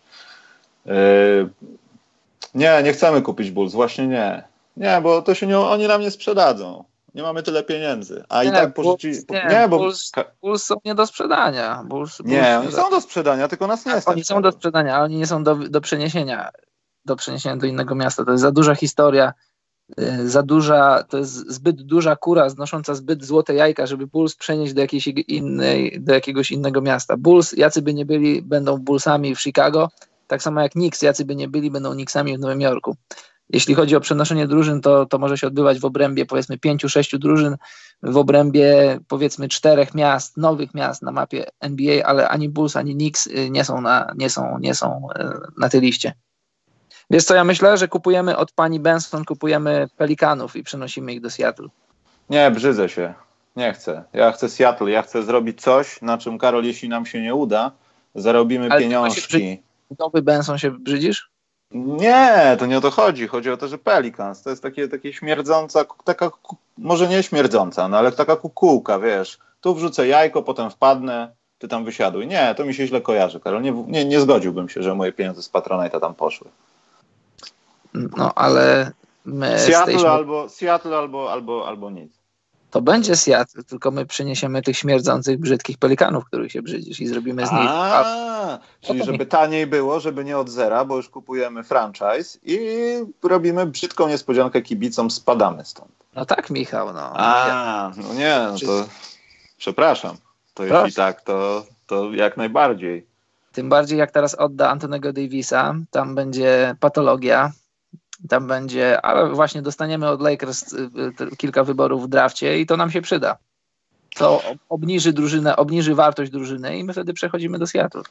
[2.55, 4.45] Nie, nie chcemy kupić Bulls, właśnie nie.
[4.77, 6.85] Nie, bo to się nie, oni nam nie sprzedadzą.
[7.15, 8.25] Nie mamy tyle pieniędzy.
[8.29, 9.19] A nie, i tak pożyczyli.
[9.31, 9.79] Nie, nie, bo.
[9.79, 11.85] Bulls, Bulls są nie do sprzedania.
[11.85, 14.09] Bulls, nie, Bulls oni są do sprzedania, tylko nas nie jest.
[14.09, 16.51] Oni są do sprzedania, ale oni nie są do, do przeniesienia.
[17.05, 18.25] Do przeniesienia do innego miasta.
[18.25, 19.33] To jest za duża historia,
[20.25, 24.81] za duża, to jest zbyt duża kura znosząca zbyt złote jajka, żeby Bulls przenieść do,
[24.81, 27.17] jakiejś innej, do jakiegoś innego miasta.
[27.17, 29.89] Bulls, jacy by nie byli, będą Bullsami w Chicago,
[30.27, 32.97] tak samo jak Knicks, jacy by nie byli, będą Knicksami w Nowym Jorku.
[33.51, 37.19] Jeśli chodzi o przenoszenie drużyn, to, to może się odbywać w obrębie powiedzmy pięciu, sześciu
[37.19, 37.57] drużyn,
[38.03, 43.27] w obrębie powiedzmy czterech miast, nowych miast na mapie NBA, ale ani Bulls, ani Knicks
[43.27, 45.25] y, nie są na, nie są, nie są y,
[45.59, 46.13] na tej liście.
[47.13, 51.31] Wiesz co, ja myślę, że kupujemy od pani Benson, kupujemy Pelikanów i przenosimy ich do
[51.31, 51.69] Seattle.
[52.31, 53.15] Nie, brzydzę się.
[53.57, 54.05] Nie chcę.
[54.13, 54.91] Ja chcę Seattle.
[54.91, 57.71] Ja chcę zrobić coś, na czym, Karol, jeśli nam się nie uda,
[58.15, 59.63] zarobimy ale pieniążki.
[59.99, 61.31] Nowy Benson się brzydzisz?
[61.75, 63.27] Nie, to nie o to chodzi.
[63.27, 66.31] Chodzi o to, że Pelicans to jest takie, takie śmierdząca, taka,
[66.79, 69.39] może nie śmierdząca, no ale taka kukułka, wiesz.
[69.61, 72.27] Tu wrzucę jajko, potem wpadnę, ty tam wysiaduj.
[72.27, 73.63] Nie, to mi się źle kojarzy, Karol.
[73.63, 76.49] Nie, nie, nie zgodziłbym się, że moje pieniądze z Patronite'a tam poszły.
[77.95, 78.93] No, ale
[79.25, 80.11] my Seattle, jesteśmy...
[80.11, 82.23] albo, Seattle albo, albo, albo nic
[82.73, 87.47] to będzie Seattle, tylko my przyniesiemy tych śmierdzących, brzydkich pelikanów, których się brzydzisz i zrobimy
[87.47, 87.69] z nich...
[87.69, 92.59] A, czyli żeby taniej było, żeby nie od zera, bo już kupujemy franchise i
[93.23, 95.91] robimy brzydką niespodziankę kibicom, spadamy stąd.
[96.15, 97.13] No tak, Michał, no.
[97.15, 98.89] A, no nie, no to
[99.57, 100.17] przepraszam.
[100.55, 100.85] To Proszę.
[100.85, 103.07] jeśli tak, to, to jak najbardziej.
[103.53, 107.53] Tym bardziej jak teraz odda Antonego Davisa, tam będzie patologia,
[108.29, 110.91] tam będzie, ale właśnie dostaniemy od Lakers y,
[111.33, 113.37] y, kilka wyborów w drafcie i to nam się przyda.
[114.15, 118.03] To obniży drużynę, obniży wartość drużyny i my wtedy przechodzimy do Seattle.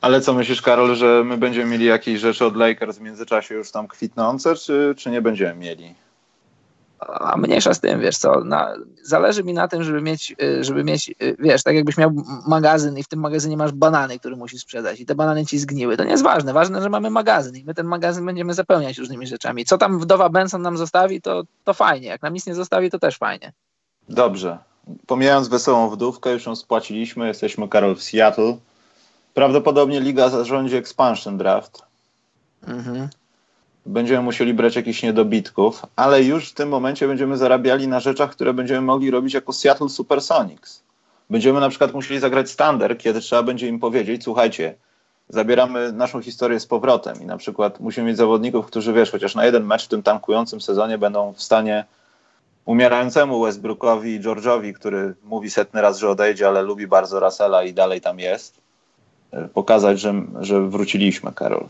[0.00, 3.70] Ale co myślisz, Karol, że my będziemy mieli jakieś rzeczy od Lakers w międzyczasie już
[3.70, 5.94] tam kwitnące, czy, czy nie będziemy mieli?
[7.00, 10.84] A mniejsza z tym, wiesz co, na, zależy mi na tym, żeby mieć, y, żeby
[10.84, 12.10] mieć, y, wiesz, tak jakbyś miał
[12.48, 15.96] magazyn i w tym magazynie masz banany, które musisz sprzedać i te banany ci zgniły.
[15.96, 19.26] To nie jest ważne, ważne, że mamy magazyn i my ten magazyn będziemy zapełniać różnymi
[19.26, 19.64] rzeczami.
[19.64, 22.98] Co tam wdowa Benson nam zostawi, to, to fajnie, jak nam nic nie zostawi, to
[22.98, 23.52] też fajnie.
[24.08, 24.58] Dobrze.
[25.06, 28.56] Pomijając wesołą wdówkę, już ją spłaciliśmy, jesteśmy Karol w Seattle.
[29.34, 31.82] Prawdopodobnie liga zarządzi expansion draft.
[32.66, 33.08] Mhm
[33.86, 38.54] będziemy musieli brać jakichś niedobitków, ale już w tym momencie będziemy zarabiali na rzeczach, które
[38.54, 40.82] będziemy mogli robić jako Seattle Supersonics.
[41.30, 44.74] Będziemy na przykład musieli zagrać standard, kiedy trzeba będzie im powiedzieć, słuchajcie,
[45.28, 49.44] zabieramy naszą historię z powrotem i na przykład musimy mieć zawodników, którzy wiesz, chociaż na
[49.44, 51.84] jeden mecz w tym tankującym sezonie będą w stanie
[52.64, 57.74] umierającemu Westbrookowi i George'owi, który mówi setny raz, że odejdzie, ale lubi bardzo Russella i
[57.74, 58.60] dalej tam jest,
[59.54, 61.64] pokazać, że, że wróciliśmy, Karol.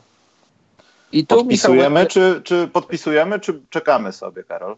[1.12, 4.76] I tu, podpisujemy, Michał, czy, czy podpisujemy, czy czekamy sobie, Karol?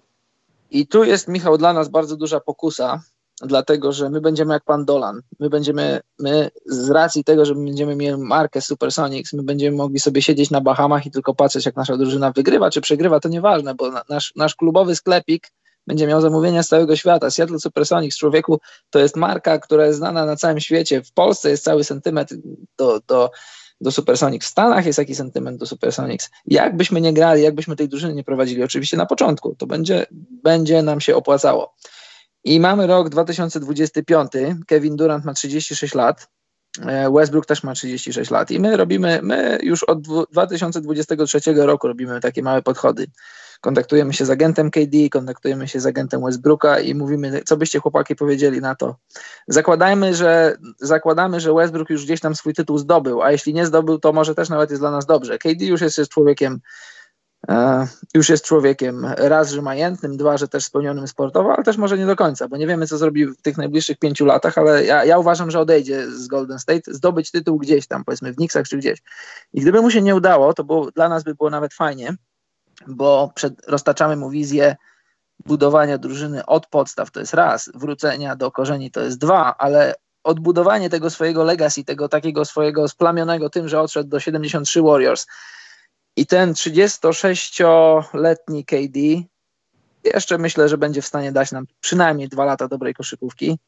[0.70, 3.02] I tu jest, Michał, dla nas bardzo duża pokusa,
[3.42, 5.22] dlatego że my będziemy jak pan Dolan.
[5.40, 10.22] My będziemy, my z racji tego, że będziemy mieli markę Supersonics, my będziemy mogli sobie
[10.22, 13.90] siedzieć na Bahamach i tylko patrzeć, jak nasza drużyna wygrywa czy przegrywa, to nieważne, bo
[14.08, 15.52] nasz, nasz klubowy sklepik
[15.86, 17.30] będzie miał zamówienia z całego świata.
[17.30, 21.02] Seattle Supersonics, człowieku, to jest marka, która jest znana na całym świecie.
[21.02, 22.30] W Polsce jest cały sentyment
[22.78, 23.30] do, do
[23.82, 24.46] do Supersonics.
[24.46, 26.30] W Stanach jest jakiś sentyment do Supersonics.
[26.46, 30.06] Jakbyśmy nie grali, jakbyśmy tej drużyny nie prowadzili, oczywiście na początku, to będzie,
[30.42, 31.74] będzie nam się opłacało.
[32.44, 34.32] I mamy rok 2025.
[34.66, 36.28] Kevin Durant ma 36 lat.
[36.86, 42.20] E, Westbrook też ma 36 lat i my robimy, my już od 2023 roku robimy
[42.20, 43.06] takie małe podchody
[43.62, 48.16] kontaktujemy się z agentem KD, kontaktujemy się z agentem Westbrooka i mówimy, co byście chłopaki
[48.16, 48.96] powiedzieli na to.
[49.48, 53.98] Zakładajmy, że zakładamy, że Westbrook już gdzieś tam swój tytuł zdobył, a jeśli nie zdobył,
[53.98, 55.38] to może też nawet jest dla nas dobrze.
[55.38, 56.60] KD już jest, jest człowiekiem
[57.48, 61.98] E, już jest człowiekiem raz, że majętnym, dwa, że też spełnionym sportowo, ale też może
[61.98, 65.04] nie do końca, bo nie wiemy, co zrobi w tych najbliższych pięciu latach, ale ja,
[65.04, 68.76] ja uważam, że odejdzie z Golden State, zdobyć tytuł gdzieś tam, powiedzmy w Knicksach czy
[68.76, 69.02] gdzieś.
[69.52, 72.16] I gdyby mu się nie udało, to było, dla nas by było nawet fajnie,
[72.86, 74.76] bo przed, roztaczamy mu wizję
[75.46, 80.90] budowania drużyny od podstaw, to jest raz, wrócenia do korzeni to jest dwa, ale odbudowanie
[80.90, 85.26] tego swojego legacy, tego takiego swojego splamionego tym, że odszedł do 73 Warriors,
[86.16, 88.98] i ten 36-letni KD
[90.04, 93.58] jeszcze myślę, że będzie w stanie dać nam przynajmniej dwa lata dobrej koszykówki.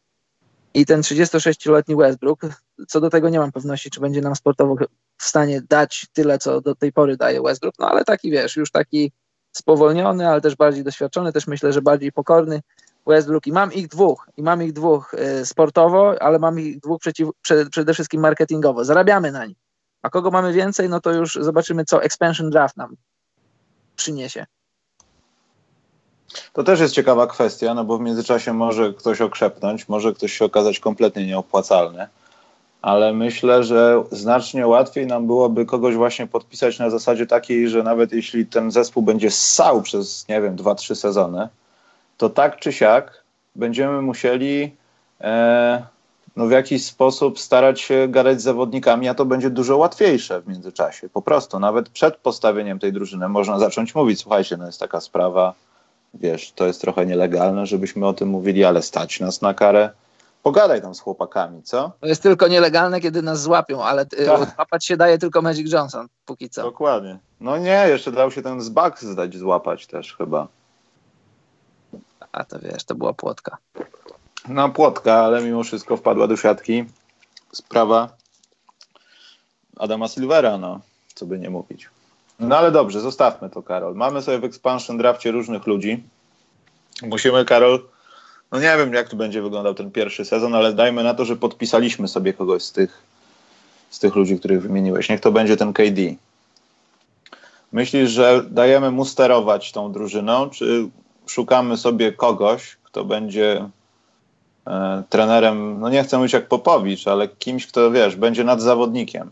[0.75, 2.41] I ten 36-letni Westbrook,
[2.89, 4.77] co do tego nie mam pewności, czy będzie nam sportowo
[5.19, 8.71] w stanie dać tyle, co do tej pory daje Westbrook, no ale taki wiesz, już
[8.71, 9.13] taki
[9.53, 12.63] spowolniony, ale też bardziej doświadczony, też myślę, że bardziej pokorny
[13.07, 17.01] Westbrook i mam ich dwóch, i mam ich dwóch y, sportowo, ale mam ich dwóch
[17.01, 17.29] przeciw,
[17.71, 18.85] przede wszystkim marketingowo.
[18.85, 19.57] Zarabiamy na nich.
[20.03, 22.97] A kogo mamy więcej, no to już zobaczymy, co expansion draft nam
[23.97, 24.47] przyniesie.
[26.53, 30.45] To też jest ciekawa kwestia, no bo w międzyczasie może ktoś okrzepnąć, może ktoś się
[30.45, 32.07] okazać kompletnie nieopłacalny,
[32.83, 38.13] ale myślę, że znacznie łatwiej nam byłoby kogoś właśnie podpisać na zasadzie takiej, że nawet
[38.13, 41.49] jeśli ten zespół będzie ssał przez, nie wiem, 2-3 sezony,
[42.17, 43.25] to tak czy siak
[43.57, 44.77] będziemy musieli
[45.21, 45.83] e,
[46.37, 50.49] no w jakiś sposób starać się gadać z zawodnikami, a to będzie dużo łatwiejsze w
[50.49, 51.09] międzyczasie.
[51.09, 55.55] Po prostu, nawet przed postawieniem tej drużyny można zacząć mówić, słuchajcie, no jest taka sprawa,
[56.15, 59.91] wiesz, to jest trochę nielegalne, żebyśmy o tym mówili, ale stać nas na karę.
[60.43, 61.93] Pogadaj tam z chłopakami, co?
[62.01, 64.07] To jest tylko nielegalne, kiedy nas złapią, ale
[64.71, 64.83] tak.
[64.83, 66.63] się daje tylko Magic Johnson, póki co.
[66.63, 67.19] Dokładnie.
[67.41, 70.49] No nie, jeszcze dał się ten z Bucks zdać złapać też chyba.
[72.33, 73.59] A to wiesz, to była płotka
[74.49, 76.85] na płotka, ale mimo wszystko wpadła do siatki
[77.53, 78.09] sprawa
[79.77, 80.81] Adama Silvera, no,
[81.15, 81.89] co by nie mówić.
[82.41, 83.95] No ale dobrze, zostawmy to, Karol.
[83.95, 86.03] Mamy sobie w expansion drafcie różnych ludzi.
[87.03, 87.81] Musimy, Karol,
[88.53, 91.37] no nie wiem, jak tu będzie wyglądał ten pierwszy sezon, ale dajmy na to, że
[91.37, 93.03] podpisaliśmy sobie kogoś z tych,
[93.91, 95.09] z tych ludzi, których wymieniłeś.
[95.09, 96.03] Niech to będzie ten KD.
[97.73, 100.89] Myślisz, że dajemy mu sterować tą drużyną, czy
[101.27, 103.69] szukamy sobie kogoś, kto będzie
[104.67, 109.31] e, trenerem, no nie chcę mówić jak Popowicz, ale kimś, kto wiesz, będzie nad zawodnikiem.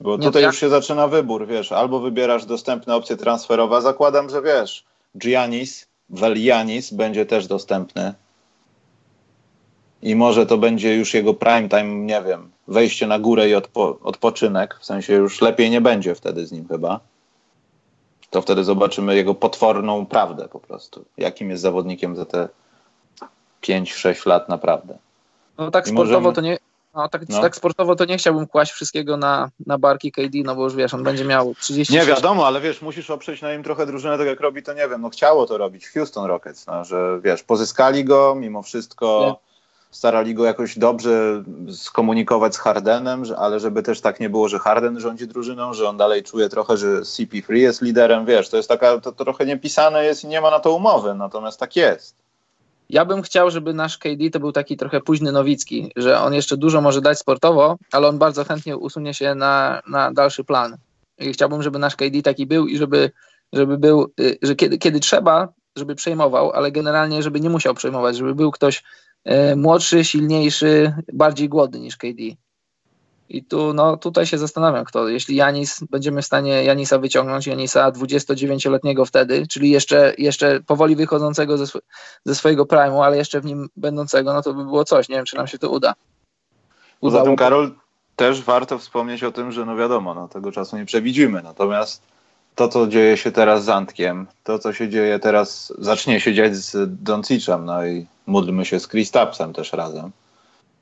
[0.00, 4.84] Bo tutaj już się zaczyna wybór, wiesz, albo wybierasz dostępne opcje transferowe, zakładam, że wiesz,
[5.18, 8.14] Giannis, Velianis będzie też dostępny
[10.02, 13.98] i może to będzie już jego prime time, nie wiem, wejście na górę i odpo
[14.02, 17.00] odpoczynek, w sensie już lepiej nie będzie wtedy z nim chyba.
[18.30, 22.48] To wtedy zobaczymy jego potworną prawdę po prostu, jakim jest zawodnikiem za te
[23.62, 24.98] 5-6 lat naprawdę.
[25.58, 26.34] No tak I sportowo możemy...
[26.34, 26.67] to nie.
[26.94, 27.40] No, tak, no.
[27.40, 30.94] tak sportowo to nie chciałbym kłaść wszystkiego na, na barki KD, no bo już wiesz,
[30.94, 34.26] on będzie miał 30 Nie wiadomo, ale wiesz, musisz oprzeć na nim trochę drużynę, tak
[34.26, 38.04] jak robi to, nie wiem, no chciało to robić Houston Rockets, no, że wiesz, pozyskali
[38.04, 39.48] go, mimo wszystko nie.
[39.90, 44.58] starali go jakoś dobrze skomunikować z Hardenem, że, ale żeby też tak nie było, że
[44.58, 48.68] Harden rządzi drużyną, że on dalej czuje trochę, że CP3 jest liderem, wiesz, to jest
[48.68, 52.27] taka, to trochę niepisane jest i nie ma na to umowy, natomiast tak jest.
[52.90, 56.56] Ja bym chciał, żeby nasz KD to był taki trochę późny Nowicki, że on jeszcze
[56.56, 60.76] dużo może dać sportowo, ale on bardzo chętnie usunie się na, na dalszy plan.
[61.18, 63.10] I chciałbym, żeby nasz KD taki był i żeby,
[63.52, 68.16] żeby był, y, że kiedy, kiedy trzeba, żeby przejmował, ale generalnie, żeby nie musiał przejmować,
[68.16, 68.82] żeby był ktoś
[69.52, 72.22] y, młodszy, silniejszy, bardziej głodny niż KD.
[73.28, 75.08] I tu, no, tutaj się zastanawiam, kto.
[75.08, 81.58] Jeśli Janis, będziemy w stanie Janisa wyciągnąć, Janisa 29-letniego wtedy, czyli jeszcze, jeszcze powoli wychodzącego
[81.58, 81.80] ze, sw
[82.24, 85.08] ze swojego primu, ale jeszcze w nim będącego, no to by było coś.
[85.08, 85.94] Nie wiem, czy nam się to uda.
[87.00, 87.70] Poza tym, Karol,
[88.16, 91.42] też warto wspomnieć o tym, że no wiadomo, no, tego czasu nie przewidzimy.
[91.42, 92.02] Natomiast
[92.54, 96.56] to, co dzieje się teraz z Antkiem, to, co się dzieje teraz, zacznie się dziać
[96.56, 100.10] z Doncicem, no i módlmy się z Kristapsem też razem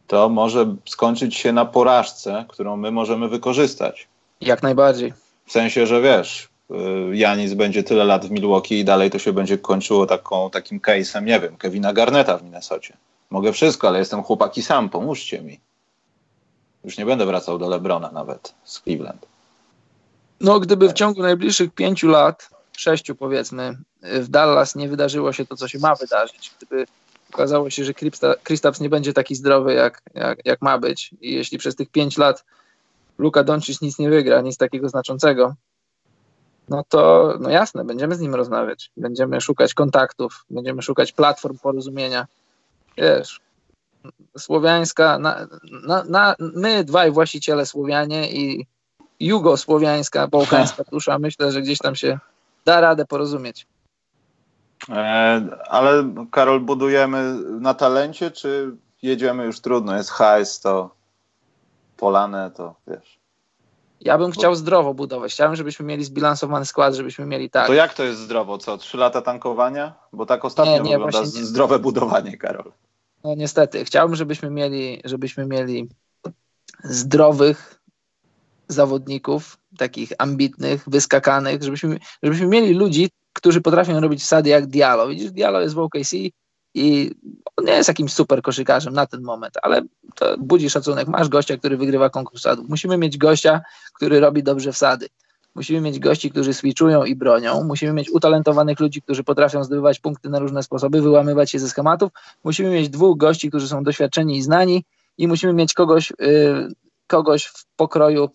[0.07, 4.09] to może skończyć się na porażce, którą my możemy wykorzystać.
[4.41, 5.13] Jak najbardziej.
[5.47, 9.33] W sensie, że wiesz, y, Janis będzie tyle lat w Milwaukee i dalej to się
[9.33, 12.97] będzie kończyło taką, takim case'em, nie wiem, Kevina Garneta w Minnesocie.
[13.31, 15.61] Mogę wszystko, ale jestem chłopaki sam, pomóżcie mi.
[16.85, 19.27] Już nie będę wracał do Lebrona nawet z Cleveland.
[20.41, 25.57] No, gdyby w ciągu najbliższych pięciu lat, sześciu powiedzmy, w Dallas nie wydarzyło się to,
[25.57, 26.87] co się ma wydarzyć, gdyby
[27.37, 27.95] okazało się, że
[28.43, 31.11] Kristaps nie będzie taki zdrowy, jak, jak, jak ma być.
[31.21, 32.45] I jeśli przez tych pięć lat
[33.19, 35.55] Luka Doncic nic nie wygra, nic takiego znaczącego,
[36.69, 38.91] no to no jasne, będziemy z nim rozmawiać.
[38.97, 42.27] Będziemy szukać kontaktów, będziemy szukać platform porozumienia.
[42.97, 43.41] Wiesz,
[44.39, 45.47] słowiańska, na,
[45.87, 48.67] na, na, my dwaj właściciele Słowianie i
[49.21, 52.19] jugosłowiańska, bałkańska dusza, myślę, że gdzieś tam się
[52.65, 53.67] da radę porozumieć.
[54.89, 59.97] E, ale Karol, budujemy na talencie, czy jedziemy już trudno?
[59.97, 60.95] Jest hajs, to
[61.97, 63.19] polane, to wiesz.
[64.01, 65.33] Ja bym chciał zdrowo budować.
[65.33, 67.67] Chciałbym, żebyśmy mieli zbilansowany skład, żebyśmy mieli tak.
[67.67, 68.59] To jak to jest zdrowo?
[68.59, 69.95] Co, trzy lata tankowania?
[70.13, 72.73] Bo tak ostatnio nie, nie, wygląda zdrowe budowanie, Karol.
[73.25, 73.85] No niestety.
[73.85, 75.89] Chciałbym, żebyśmy mieli, żebyśmy mieli
[76.85, 77.81] zdrowych
[78.69, 83.11] zawodników, takich ambitnych, wyskakanych, żebyśmy, żebyśmy mieli ludzi,
[83.47, 85.09] którzy potrafią robić wsady jak Diallo.
[85.09, 86.13] Widzisz, Diallo jest w OKC
[86.75, 87.11] i
[87.57, 89.83] on nie jest jakimś super koszykarzem na ten moment, ale
[90.15, 91.09] to budzi szacunek.
[91.09, 92.69] Masz gościa, który wygrywa konkurs wsadów.
[92.69, 93.61] Musimy mieć gościa,
[93.95, 95.09] który robi dobrze wsady.
[95.55, 97.65] Musimy mieć gości, którzy switchują i bronią.
[97.65, 102.13] Musimy mieć utalentowanych ludzi, którzy potrafią zdobywać punkty na różne sposoby, wyłamywać się ze schematów.
[102.45, 104.85] Musimy mieć dwóch gości, którzy są doświadczeni i znani
[105.19, 106.69] i musimy mieć kogoś, yy,
[107.07, 108.29] kogoś w pokroju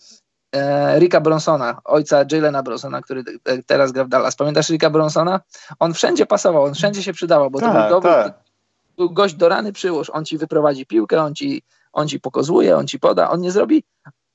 [1.00, 3.24] Ricka Bronsona, ojca Jalena Bronsona, który
[3.66, 4.36] teraz gra w Dallas.
[4.36, 5.40] Pamiętasz Ricka Bronsona?
[5.80, 8.40] On wszędzie pasował, on wszędzie się przydawał, bo tak, to był dobry, tak.
[8.98, 12.88] był gość do rany przyłóż, on ci wyprowadzi piłkę, on ci, on ci pokazuje, on
[12.88, 13.84] ci poda, on nie zrobi,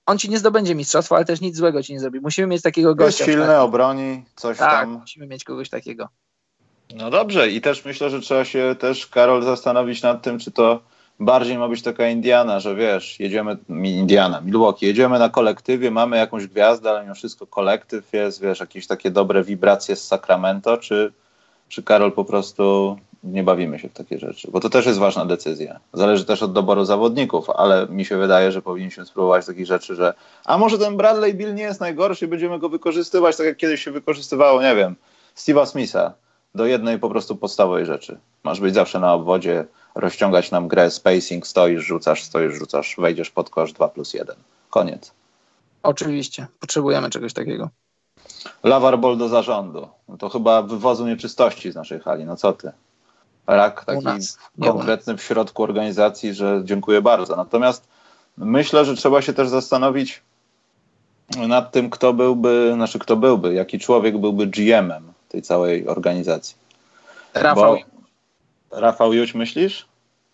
[0.07, 2.21] on ci nie zdobędzie mistrzostwa, ale też nic złego ci nie zrobi.
[2.21, 3.25] Musimy mieć takiego gościa.
[3.25, 4.91] Jest silny, obroni, coś tak, tam.
[4.91, 6.09] musimy mieć kogoś takiego.
[6.95, 10.81] No dobrze i też myślę, że trzeba się też, Karol, zastanowić nad tym, czy to
[11.21, 16.47] bardziej ma być taka Indiana, że wiesz, jedziemy, Indiana, Milwaukee, jedziemy na kolektywie, mamy jakąś
[16.47, 21.12] gwiazdę, ale mimo wszystko kolektyw jest, wiesz, jakieś takie dobre wibracje z Sacramento, czy,
[21.69, 25.27] czy Karol po prostu nie bawimy się w takie rzeczy, bo to też jest ważna
[25.27, 25.81] decyzja.
[25.93, 30.14] Zależy też od doboru zawodników, ale mi się wydaje, że powinniśmy spróbować takich rzeczy, że
[30.45, 33.91] a może ten Bradley Bill nie jest najgorszy, będziemy go wykorzystywać tak jak kiedyś się
[33.91, 34.97] wykorzystywało, nie wiem,
[35.37, 36.12] Steve'a Smitha
[36.57, 38.19] do jednej po prostu podstawowej rzeczy.
[38.45, 43.51] Masz być zawsze na obwodzie, rozciągać nam grę, spacing, stoisz, rzucasz, stoisz, rzucasz, wejdziesz pod
[43.51, 44.37] kosz 2 plus 1.
[44.71, 45.13] Koniec.
[45.83, 47.71] Oczywiście, potrzebujemy czegoś takiego.
[48.65, 49.89] Lawar ball do zarządu.
[50.09, 52.25] No to chyba wywozu nieczystości z naszej hali.
[52.25, 52.73] No co ty?
[53.47, 54.07] Rak taki
[54.63, 57.37] konkretny w środku organizacji, że dziękuję bardzo.
[57.37, 57.89] Natomiast
[58.37, 60.23] myślę, że trzeba się też zastanowić
[61.49, 66.57] nad tym, kto byłby, znaczy kto byłby, jaki człowiek byłby GM-em tej całej organizacji.
[67.35, 67.77] Rafał.
[68.70, 69.87] Bo Rafał Juć myślisz?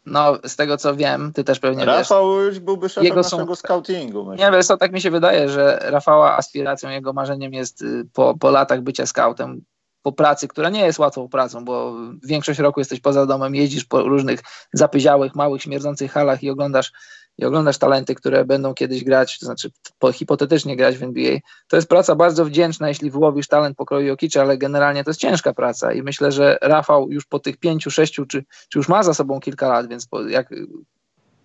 [0.07, 2.11] No, z tego co wiem, ty też pewnie Rafał wiesz.
[2.11, 3.57] Rafał Juć byłby szefem jego naszego są...
[3.57, 4.25] scoutingu.
[4.25, 4.47] Myślę.
[4.47, 8.35] Nie, wiesz co, tak mi się wydaje, że Rafała aspiracją, jego marzeniem jest y, po,
[8.39, 9.63] po latach bycia scoutem,
[10.03, 14.03] po pracy, która nie jest łatwą pracą, bo większość roku jesteś poza domem, jeździsz po
[14.03, 14.41] różnych
[14.73, 16.93] zapyziałych, małych, śmierdzących halach i oglądasz
[17.39, 21.77] i oglądasz talenty, które będą kiedyś grać, to znaczy po, hipotetycznie grać w NBA, to
[21.77, 25.93] jest praca bardzo wdzięczna, jeśli wyłowisz talent pokroju Jokicza, ale generalnie to jest ciężka praca
[25.93, 29.41] i myślę, że Rafał już po tych pięciu, sześciu, czy, czy już ma za sobą
[29.41, 30.51] kilka lat, więc po, jak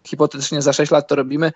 [0.07, 1.51] hipotetycznie za sześć lat to robimy,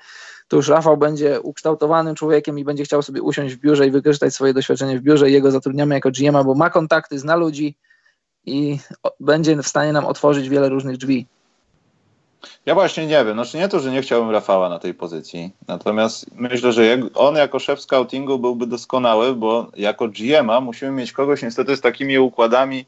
[0.48, 4.34] to już Rafał będzie ukształtowanym człowiekiem i będzie chciał sobie usiąść w biurze i wykorzystać
[4.34, 7.78] swoje doświadczenie w biurze i jego zatrudniamy jako GM, bo ma kontakty, zna ludzi
[8.46, 8.80] i
[9.20, 11.28] będzie w stanie nam otworzyć wiele różnych drzwi.
[12.66, 13.34] Ja właśnie nie wiem.
[13.34, 15.52] Znaczy nie to, że nie chciałbym Rafała na tej pozycji.
[15.68, 16.84] Natomiast myślę, że
[17.16, 22.20] on jako szef scoutingu byłby doskonały, bo jako GM-a musimy mieć kogoś niestety z takimi
[22.20, 22.86] układami.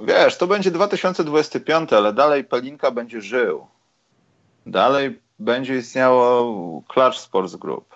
[0.00, 3.66] Wiesz, to będzie 2025, ale dalej Pelinka będzie żył.
[4.66, 7.94] Dalej będzie istniało Clutch Sports Group.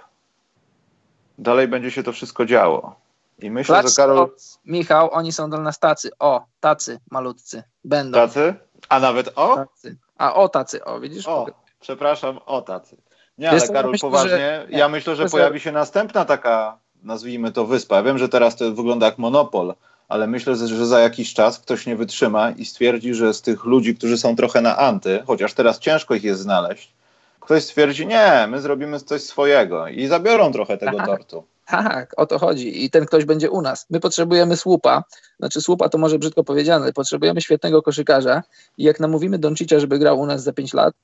[1.39, 2.95] Dalej będzie się to wszystko działo.
[3.39, 4.31] I myślę, Clutch że Karol.
[4.65, 6.11] Michał, oni są do nas tacy.
[6.19, 7.63] O, tacy malutcy.
[7.85, 8.19] Będą.
[8.19, 8.55] Tacy?
[8.89, 9.57] A nawet o?
[9.57, 9.97] Tacy.
[10.19, 11.29] A o tacy, o widzisz?
[11.29, 11.47] O,
[11.81, 12.97] przepraszam, o tacy.
[13.39, 14.67] Nie, ale Karol, myślę, poważnie, że...
[14.69, 17.97] ja myślę, że pojawi się następna taka, nazwijmy to wyspa.
[17.97, 19.75] Ja wiem, że teraz to wygląda jak monopol,
[20.09, 23.97] ale myślę, że za jakiś czas ktoś nie wytrzyma i stwierdzi, że z tych ludzi,
[23.97, 26.93] którzy są trochę na anty, chociaż teraz ciężko ich jest znaleźć,
[27.41, 31.45] ktoś stwierdzi, nie, my zrobimy coś swojego i zabiorą trochę tego tortu.
[31.69, 32.85] Tak, o to chodzi.
[32.85, 33.87] I ten ktoś będzie u nas.
[33.91, 35.05] My potrzebujemy słupa.
[35.39, 36.93] Znaczy, słupa to może brzydko powiedziane.
[36.93, 38.43] Potrzebujemy świetnego koszykarza.
[38.79, 40.95] I jak namówimy Doncicia, żeby grał u nas za 5 lat,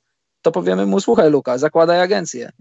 [0.43, 2.53] to powiemy mu: Słuchaj, Luka, zakładaj agencję.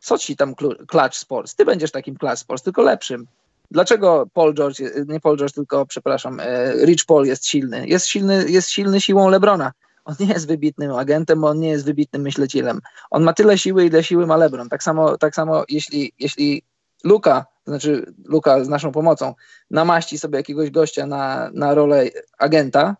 [0.00, 0.54] Co ci tam
[0.86, 1.54] Clutch Sports?
[1.54, 3.26] Ty będziesz takim Clutch Sports, tylko lepszym.
[3.70, 7.88] Dlaczego Paul George, nie Paul George, tylko przepraszam, e, Rich Paul jest silny?
[7.88, 9.72] Jest silny, jest silny siłą Lebrona.
[10.04, 12.80] On nie jest wybitnym agentem, on nie jest wybitnym myślecielem.
[13.10, 14.68] On ma tyle siły, ile siły ma Lebron.
[14.68, 16.62] Tak samo, tak samo jeśli, jeśli
[17.04, 19.34] Luka, znaczy Luka z naszą pomocą,
[19.70, 22.04] namaści sobie jakiegoś gościa na, na rolę
[22.38, 22.96] agenta,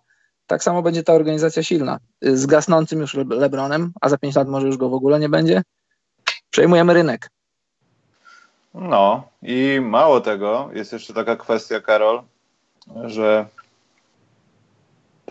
[0.47, 1.99] tak samo będzie ta organizacja silna.
[2.23, 5.63] Z gasnącym już Lebronem, a za 5 lat może już go w ogóle nie będzie,
[6.51, 7.31] przejmujemy rynek.
[8.75, 12.23] No i mało tego, jest jeszcze taka kwestia, Karol,
[13.05, 13.47] że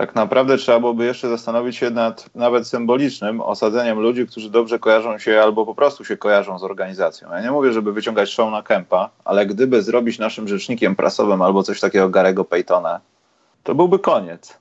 [0.01, 5.17] tak naprawdę trzeba byłoby jeszcze zastanowić się nad nawet symbolicznym osadzeniem ludzi, którzy dobrze kojarzą
[5.17, 7.31] się albo po prostu się kojarzą z organizacją.
[7.31, 11.63] Ja nie mówię, żeby wyciągać show na Kempa, ale gdyby zrobić naszym rzecznikiem prasowym albo
[11.63, 12.99] coś takiego Garego Paytona,
[13.63, 14.59] to byłby koniec.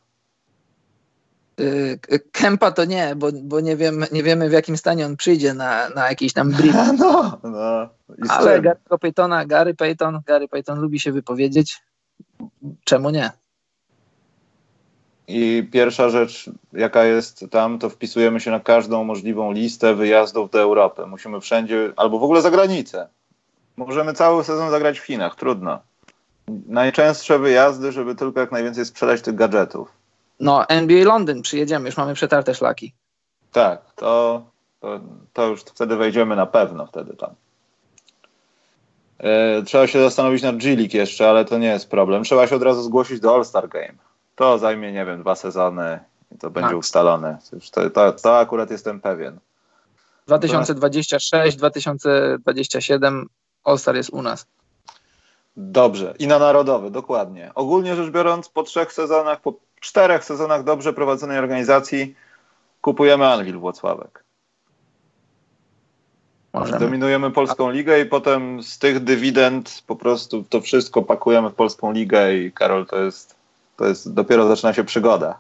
[1.61, 1.99] Y,
[2.33, 5.89] Kempa to nie, bo, bo nie, wiem, nie wiemy w jakim stanie on przyjdzie na,
[5.89, 6.77] na jakiś tam brief.
[6.99, 7.89] No, no.
[8.29, 11.83] Ale Gary Paytona, Gary Payton, Gary Payton lubi się wypowiedzieć.
[12.85, 13.31] Czemu nie?
[15.31, 20.61] I pierwsza rzecz, jaka jest tam, to wpisujemy się na każdą możliwą listę wyjazdów do
[20.61, 21.07] Europy.
[21.07, 23.09] Musimy wszędzie, albo w ogóle za granicę.
[23.77, 25.79] Możemy cały sezon zagrać w Chinach, trudno.
[26.67, 29.89] Najczęstsze wyjazdy, żeby tylko jak najwięcej sprzedać tych gadżetów.
[30.41, 32.93] No, NBA Londyn, przyjedziemy, już mamy przetarte szlaki.
[33.53, 34.43] Tak, to,
[34.81, 35.01] to,
[35.33, 37.31] to już wtedy wejdziemy na pewno wtedy tam.
[39.19, 42.25] E, trzeba się zastanowić nad G-League jeszcze, ale to nie jest problem.
[42.25, 44.10] Trzeba się od razu zgłosić do All-Star Game.
[44.41, 45.99] To zajmie, nie wiem, dwa sezony
[46.35, 46.79] i to będzie tak.
[46.79, 47.39] ustalone.
[47.73, 49.39] To, to, to akurat jestem pewien.
[50.27, 53.29] 2026, 2027
[53.65, 54.47] All-Star jest u nas.
[55.57, 56.15] Dobrze.
[56.19, 57.51] I na narodowy, dokładnie.
[57.55, 62.15] Ogólnie rzecz biorąc, po trzech sezonach, po czterech sezonach dobrze prowadzonej organizacji
[62.81, 64.25] kupujemy Anwil Włocławek.
[66.53, 66.79] Możemy.
[66.79, 71.93] Dominujemy polską ligę i potem z tych dywidend po prostu to wszystko pakujemy w polską
[71.93, 73.40] ligę i Karol to jest
[73.81, 75.39] to jest dopiero zaczyna się przygoda.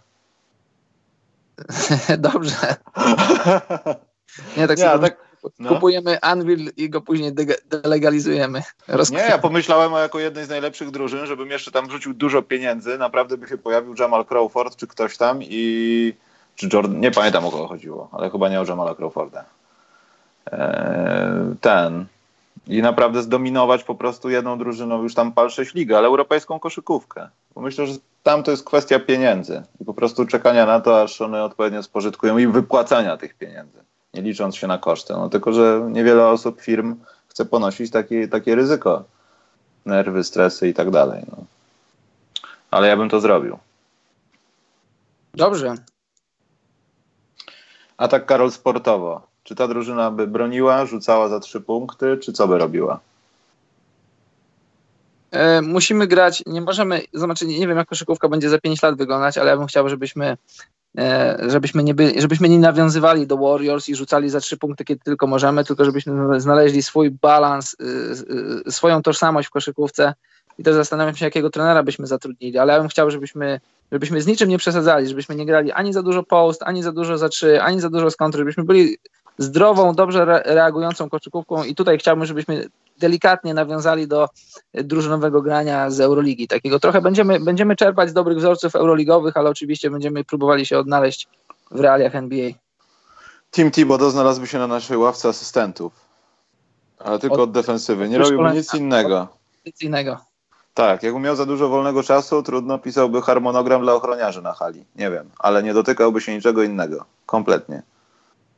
[2.18, 2.76] Dobrze.
[4.56, 5.16] Nie, tak, Nie, tak
[5.58, 5.68] no.
[5.68, 8.62] kupujemy Anvil i go później de- delegalizujemy.
[9.10, 12.98] Nie, ja pomyślałem o jako jednej z najlepszych drużyn, żebym jeszcze tam wrzucił dużo pieniędzy.
[12.98, 16.14] Naprawdę by się pojawił Jamal Crawford czy ktoś tam i
[16.56, 19.44] czy Jordan, nie pamiętam o kogo chodziło, ale chyba nie o Jamala Crawforda.
[20.52, 22.06] Eee, ten
[22.66, 27.28] i naprawdę zdominować po prostu jedną drużyną już tam pal 6 ligę, ale europejską koszykówkę.
[27.54, 31.20] Bo myślę, że tam to jest kwestia pieniędzy i po prostu czekania na to, aż
[31.20, 33.78] one odpowiednio spożytkują i wypłacania tych pieniędzy,
[34.14, 35.12] nie licząc się na koszty.
[35.12, 36.96] No tylko, że niewiele osób, firm
[37.28, 39.04] chce ponosić takie, takie ryzyko.
[39.86, 41.22] Nerwy, stresy i tak dalej.
[41.30, 41.44] No.
[42.70, 43.58] Ale ja bym to zrobił.
[45.34, 45.74] Dobrze.
[47.96, 49.22] A tak Karol sportowo.
[49.44, 53.00] Czy ta drużyna by broniła, rzucała za trzy punkty, czy co by robiła?
[55.30, 59.38] E, musimy grać, nie możemy, zobaczyć, nie wiem jak koszykówka będzie za 5 lat wyglądać,
[59.38, 60.36] ale ja bym chciał, żebyśmy
[60.98, 65.00] e, żebyśmy nie, byli, żebyśmy nie nawiązywali do Warriors i rzucali za trzy punkty, kiedy
[65.04, 67.76] tylko możemy, tylko żebyśmy znaleźli swój balans,
[68.68, 70.14] y, swoją tożsamość w koszykówce.
[70.58, 73.60] I też zastanawiam się, jakiego trenera byśmy zatrudnili, ale ja bym chciał, żebyśmy,
[73.92, 77.18] żebyśmy z niczym nie przesadzali, żebyśmy nie grali ani za dużo post, ani za dużo
[77.18, 78.98] za trzy, ani za dużo z żebyśmy byli
[79.38, 81.64] zdrową, dobrze reagującą koszykówką.
[81.64, 82.68] I tutaj chciałbym, żebyśmy
[83.00, 84.28] delikatnie nawiązali do
[84.74, 86.48] drużynowego grania z Euroligi.
[86.48, 91.28] Takiego trochę będziemy, będziemy czerpać z dobrych wzorców euroligowych, ale oczywiście będziemy próbowali się odnaleźć
[91.70, 92.50] w realiach NBA.
[93.50, 95.92] Team Thibodeau znalazłby się na naszej ławce asystentów,
[96.98, 98.08] ale tylko od, od defensywy.
[98.08, 99.28] Nie robiłby nic innego.
[99.66, 100.30] Nic innego.
[100.74, 104.84] Tak, jakby miał za dużo wolnego czasu, trudno pisałby harmonogram dla ochroniarzy na hali.
[104.96, 107.04] Nie wiem, ale nie dotykałby się niczego innego.
[107.26, 107.82] Kompletnie.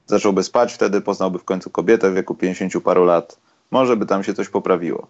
[0.07, 3.38] Zacząłby spać, wtedy poznałby w końcu kobietę w wieku 50 paru lat.
[3.72, 5.06] Może by tam się coś poprawiło.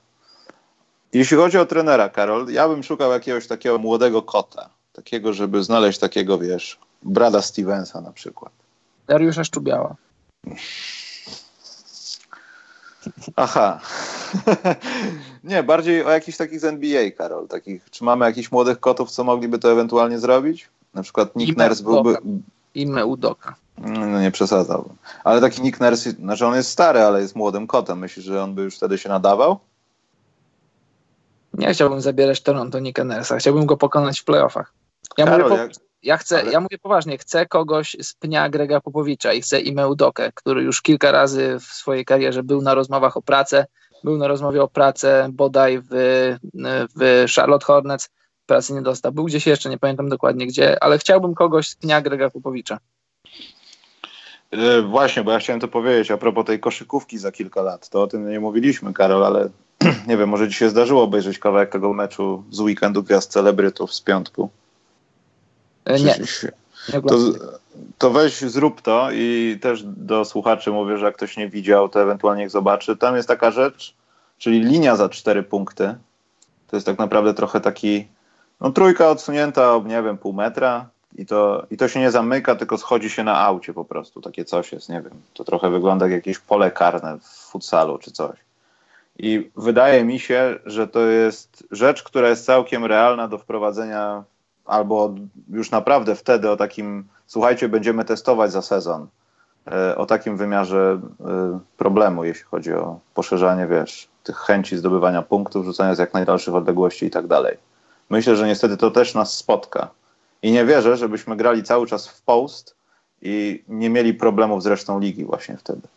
[1.12, 4.70] Jeśli chodzi o trenera, Karol, ja bym szukał jakiegoś takiego młodego kota.
[4.92, 8.52] Takiego, żeby znaleźć takiego, wiesz, Brada Stevensa na przykład.
[9.06, 9.94] Dariusza Szczubiała.
[13.36, 13.80] Aha.
[15.44, 17.48] nie, bardziej o jakichś takich z NBA, Karol.
[17.48, 20.68] Takich, czy mamy jakichś młodych kotów, co mogliby to ewentualnie zrobić?
[20.94, 22.16] Na przykład Nick Nurse byłby...
[22.74, 23.54] I Meudoka.
[23.78, 24.96] No nie przesadzałbym.
[25.24, 27.98] Ale taki Nick Nurse, znaczy on jest stary, ale jest młodym kotem.
[27.98, 29.58] Myślisz, że on by już wtedy się nadawał?
[31.54, 33.38] Nie chciałbym zabierać Toronto Nicka Nurse'a.
[33.38, 34.72] Chciałbym go pokonać w playoffach.
[35.18, 35.72] Ja, Karol, mówię, po, jak...
[36.02, 36.52] ja, chcę, ale...
[36.52, 40.82] ja mówię poważnie, chcę kogoś z pnia Grega Popowicza i chcę Ime Udokę, który już
[40.82, 43.66] kilka razy w swojej karierze był na rozmowach o pracę.
[44.04, 45.90] Był na rozmowie o pracę bodaj w,
[46.96, 48.08] w Charlotte Hornets.
[48.46, 49.12] Pracy nie dostał.
[49.12, 52.78] Był gdzieś jeszcze, nie pamiętam dokładnie gdzie, ale chciałbym kogoś z pnia Grega Popowicza.
[54.52, 57.88] E, właśnie, bo ja chciałem to powiedzieć a propos tej koszykówki za kilka lat.
[57.88, 59.48] To o tym nie mówiliśmy, Karol, ale
[60.08, 64.00] nie wiem, może ci się zdarzyło obejrzeć kawałek tego meczu z weekendu Gwiazd Celebrytów z
[64.00, 64.50] piątku?
[65.84, 66.16] E, nie.
[67.08, 67.18] To,
[67.98, 72.02] to weź, zrób to i też do słuchaczy mówię, że jak ktoś nie widział, to
[72.02, 72.96] ewentualnie niech zobaczy.
[72.96, 73.94] Tam jest taka rzecz,
[74.38, 75.94] czyli linia za cztery punkty.
[76.66, 78.08] To jest tak naprawdę trochę taki,
[78.60, 82.78] no trójka odsunięta nie wiem, pół metra, i to, I to się nie zamyka, tylko
[82.78, 84.20] schodzi się na aucie po prostu.
[84.20, 85.12] Takie coś jest, nie wiem.
[85.34, 88.38] To trochę wygląda jak jakieś pole karne w futsalu czy coś.
[89.18, 94.24] I wydaje mi się, że to jest rzecz, która jest całkiem realna do wprowadzenia
[94.64, 95.14] albo
[95.50, 99.06] już naprawdę wtedy o takim, słuchajcie, będziemy testować za sezon,
[99.66, 105.64] e, o takim wymiarze e, problemu, jeśli chodzi o poszerzanie, wiesz, tych chęci zdobywania punktów,
[105.64, 107.56] rzucania z jak najdalszych odległości i tak dalej.
[108.10, 109.88] Myślę, że niestety to też nas spotka.
[110.42, 112.76] I nie wierzę, żebyśmy grali cały czas w post
[113.22, 115.88] i nie mieli problemów z resztą ligi właśnie wtedy.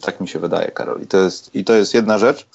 [0.00, 1.02] Tak mi się wydaje, Karol.
[1.02, 2.46] I to jest, i to jest jedna rzecz.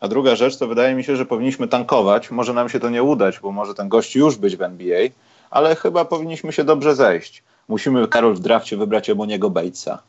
[0.00, 2.30] A druga rzecz, to wydaje mi się, że powinniśmy tankować.
[2.30, 5.08] Może nam się to nie udać, bo może ten gość już być w NBA,
[5.50, 7.42] ale chyba powinniśmy się dobrze zejść.
[7.68, 10.02] Musimy, Karol, w drafcie wybrać Eboniego Batesa.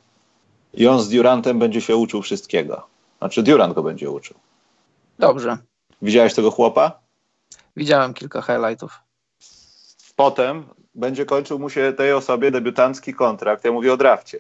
[0.74, 2.88] I on z Durantem będzie się uczył wszystkiego.
[3.18, 4.38] Znaczy Durant go będzie uczył.
[5.20, 5.58] Dobrze.
[6.02, 7.00] Widziałeś tego chłopa?
[7.80, 9.00] Widziałem kilka highlightów.
[10.16, 10.64] Potem
[10.96, 13.66] będzie kończył mu się tej osobie debiutancki kontrakt.
[13.66, 14.40] Ja mówię o drafcie.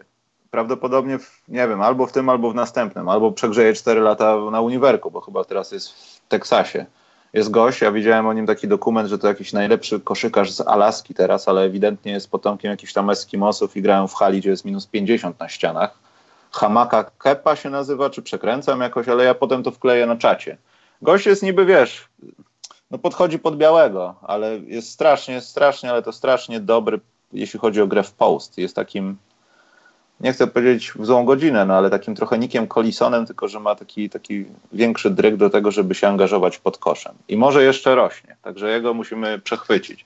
[0.51, 3.09] Prawdopodobnie, w, nie wiem, albo w tym, albo w następnym.
[3.09, 6.85] Albo przegrzeje 4 lata na uniwerku, bo chyba teraz jest w Teksasie.
[7.33, 11.13] Jest gość, ja widziałem o nim taki dokument, że to jakiś najlepszy koszykarz z Alaski
[11.13, 14.87] teraz, ale ewidentnie jest potomkiem jakichś tam Eskimosów i grają w hali, gdzie jest minus
[14.87, 15.97] 50 na ścianach.
[16.51, 20.57] Hamaka Kepa się nazywa, czy przekręcam jakoś, ale ja potem to wkleję na czacie.
[21.01, 22.09] Gość jest niby, wiesz,
[22.91, 26.99] no podchodzi pod białego, ale jest strasznie, strasznie, ale to strasznie dobry,
[27.33, 28.57] jeśli chodzi o grę w post.
[28.57, 29.17] Jest takim,
[30.19, 33.75] nie chcę powiedzieć w złą godzinę, no ale takim trochę Nikiem Collisonem, tylko że ma
[33.75, 37.15] taki, taki większy dryg do tego, żeby się angażować pod koszem.
[37.27, 40.05] I może jeszcze rośnie, także jego musimy przechwycić.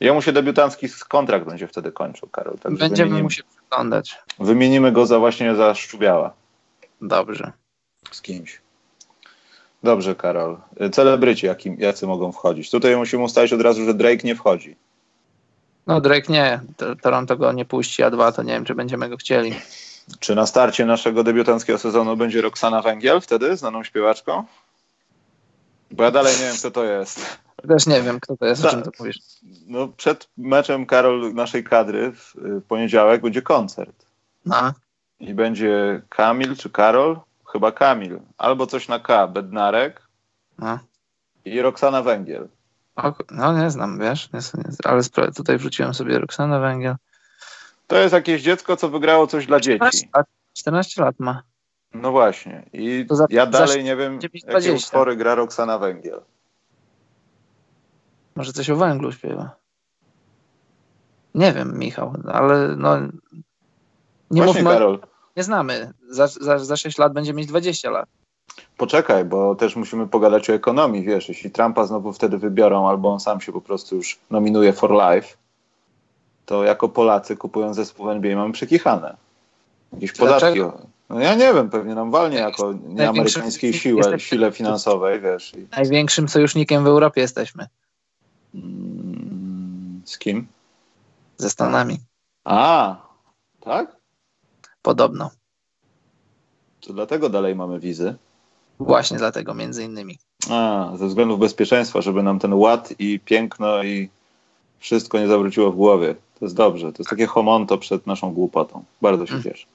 [0.00, 2.58] Jemu się debiutancki kontrakt będzie wtedy kończył, Karol.
[2.58, 4.18] Także Będziemy wymienimy, mu się przyglądać.
[4.38, 6.32] Wymienimy go za właśnie za Szczubiała.
[7.00, 7.52] Dobrze.
[8.10, 8.60] Z kimś.
[9.82, 10.56] Dobrze, Karol.
[10.92, 12.70] Celebryci, jakim, jacy mogą wchodzić?
[12.70, 14.76] Tutaj musimy ustalić od razu, że Drake nie wchodzi.
[15.86, 16.60] No Drake nie.
[17.02, 19.54] Toronto go nie puści, a dwa to nie wiem, czy będziemy go chcieli.
[20.18, 24.44] Czy na starcie naszego debiutanckiego sezonu będzie Roxana Węgiel wtedy, znaną śpiewaczką?
[25.90, 27.38] Bo ja dalej nie wiem, kto to jest.
[27.68, 29.18] Też nie wiem, kto to jest, o czym to mówisz.
[29.66, 32.34] No, przed meczem Karol naszej kadry w,
[32.68, 34.06] poniedziałek będzie koncert.
[34.46, 34.72] No.
[35.20, 37.20] I będzie Kamil czy Karol?
[37.52, 38.20] Chyba Kamil.
[38.38, 39.26] Albo coś na K.
[39.26, 40.08] Bednarek.
[40.58, 40.78] No.
[41.44, 42.48] I Roxana Węgiel.
[42.96, 45.02] O, no nie znam, wiesz, nie, nie, ale
[45.36, 46.96] tutaj wrzuciłem sobie Roxana Węgiel.
[47.86, 50.10] To jest jakieś dziecko, co wygrało coś dla 14 dzieci.
[50.14, 51.42] Lat, 14 lat ma.
[51.94, 52.68] No właśnie.
[52.72, 56.20] I za, ja dalej nie wiem, jakie utwory gra Roxana Węgiel.
[58.36, 59.50] Może coś o węglu śpiewa.
[61.34, 62.98] Nie wiem, Michał, ale no...
[64.30, 65.00] Nie Właśnie, mówmy, Karol.
[65.38, 65.92] Nie znamy.
[66.10, 68.08] Za, za, za 6 lat będzie mieć 20 lat.
[68.76, 73.20] Poczekaj, bo też musimy pogadać o ekonomii, wiesz, jeśli Trumpa znowu wtedy wybiorą, albo on
[73.20, 75.36] sam się po prostu już nominuje for life,
[76.46, 79.16] to jako Polacy kupując zespół NBA mamy przekichane.
[79.92, 80.60] Jakieś podatki.
[81.08, 85.52] No ja nie wiem, pewnie nam walnie jako nieamerykańskiej siłę, sile finansowej, wiesz.
[85.76, 87.66] Największym sojusznikiem w Europie jesteśmy.
[88.54, 90.46] Mm, z kim?
[91.36, 91.98] Ze Stanami.
[92.44, 92.96] A,
[93.60, 93.97] tak?
[94.88, 95.30] Podobno.
[96.80, 98.14] To dlatego dalej mamy wizy?
[98.78, 100.18] Właśnie dlatego, między innymi.
[100.50, 104.08] A, ze względów bezpieczeństwa, żeby nam ten ład i piękno i
[104.78, 106.14] wszystko nie zawróciło w głowie.
[106.38, 106.92] To jest dobrze.
[106.92, 108.84] To jest takie homonto przed naszą głupotą.
[109.02, 109.42] Bardzo się mm.
[109.42, 109.66] cieszę.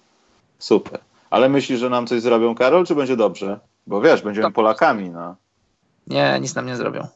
[0.60, 1.00] Super.
[1.30, 3.60] Ale myślisz, że nam coś zrobią, Karol, czy będzie dobrze?
[3.88, 4.52] Bo wiesz, będziemy to...
[4.52, 5.36] Polakami, no.
[6.08, 7.08] Nie, nic nam nie zrobią.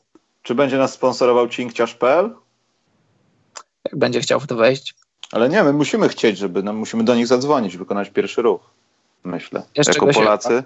[0.41, 2.35] Czy będzie nas sponsorował cinkciarz.pl?
[3.85, 4.95] Jak będzie chciał w to wejść.
[5.31, 8.61] Ale nie, my musimy chcieć, żeby nam, musimy do nich zadzwonić, wykonać pierwszy ruch.
[9.23, 9.63] Myślę.
[9.75, 10.63] Jeszcze jako Polacy.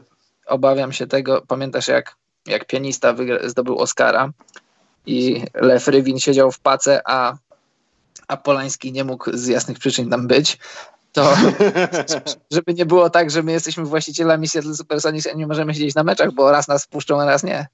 [0.47, 1.41] Obawiam się tego.
[1.47, 2.15] Pamiętasz, jak,
[2.47, 4.29] jak pianista zdobył Oscara
[5.05, 7.33] i Lew Rywin siedział w pace, a,
[8.27, 10.57] a Polański nie mógł z jasnych przyczyn tam być
[11.11, 11.33] to
[12.53, 16.03] żeby nie było tak, że my jesteśmy właścicielami Seattle Supersonics, a nie możemy siedzieć na
[16.03, 17.67] meczach, bo raz nas puszczą, a raz nie.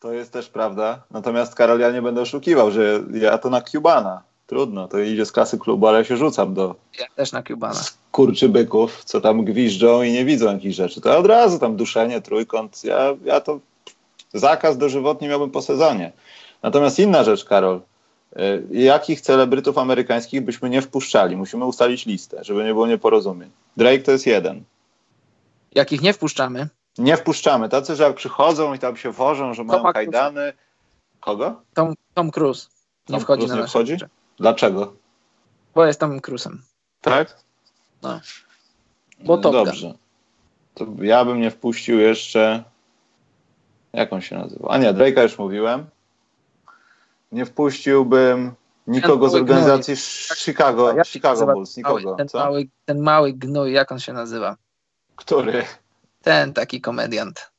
[0.00, 1.02] To jest też prawda.
[1.10, 4.22] Natomiast Karol, ja nie będę oszukiwał, że ja to na Cubana.
[4.48, 6.74] Trudno, to idzie z klasy klubu, ale ja się rzucam do.
[6.98, 7.80] Ja też na Cubana.
[8.12, 11.00] Kurczy byków, co tam gwiżdżą i nie widzą jakichś rzeczy.
[11.00, 12.84] To ja od razu tam duszenie, trójkąt.
[12.84, 13.60] Ja, ja to
[14.34, 16.12] zakaz dożywotni miałbym po sezonie.
[16.62, 17.80] Natomiast inna rzecz, Karol.
[18.36, 21.36] Y, jakich celebrytów amerykańskich byśmy nie wpuszczali?
[21.36, 23.50] Musimy ustalić listę, żeby nie było nieporozumień.
[23.76, 24.64] Drake to jest jeden.
[25.74, 26.68] Jakich nie wpuszczamy?
[26.98, 27.68] Nie wpuszczamy.
[27.68, 30.52] Tacy, że jak przychodzą i tam się wożą, że mają kajdany.
[31.20, 31.62] Kogo?
[31.74, 32.68] Tom, Tom Cruise.
[33.08, 33.92] Nie Tom wchodzi Cruise na nie wchodzi?
[33.92, 34.17] Rzeczy.
[34.40, 34.94] Dlaczego?
[35.74, 36.56] Bo jest Tom Cruise'em.
[37.00, 37.36] Tak?
[38.02, 38.20] No.
[39.20, 39.94] Bo to Dobrze.
[40.74, 42.64] To ja bym nie wpuścił jeszcze.
[43.92, 44.68] Jak on się nazywa?
[44.68, 45.86] A nie, Drake'a już mówiłem.
[47.32, 48.54] Nie wpuściłbym
[48.86, 50.36] nikogo z organizacji gnój.
[50.38, 51.76] Chicago, jak Chicago Bulls.
[51.76, 52.14] Nikogo.
[52.14, 54.56] Ten, mały, ten mały gnój, jak on się nazywa?
[55.16, 55.64] Który?
[56.22, 57.50] Ten taki komediant.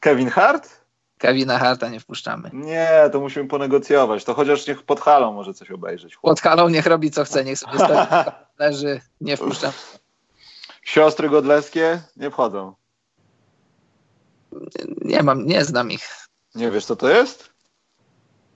[0.00, 0.83] Kevin Hart?
[1.24, 2.50] Kevina Harta nie wpuszczamy.
[2.52, 4.24] Nie, to musimy ponegocjować.
[4.24, 6.16] To chociaż niech pod halą może coś obejrzeć.
[6.16, 6.32] Chłop.
[6.32, 7.78] Pod halą niech robi co chce, niech sobie
[8.58, 9.72] leży, nie wpuszczamy.
[10.82, 12.74] Siostry Godleskie nie wchodzą.
[15.00, 16.08] Nie mam, nie znam ich.
[16.54, 17.50] Nie wiesz co to jest?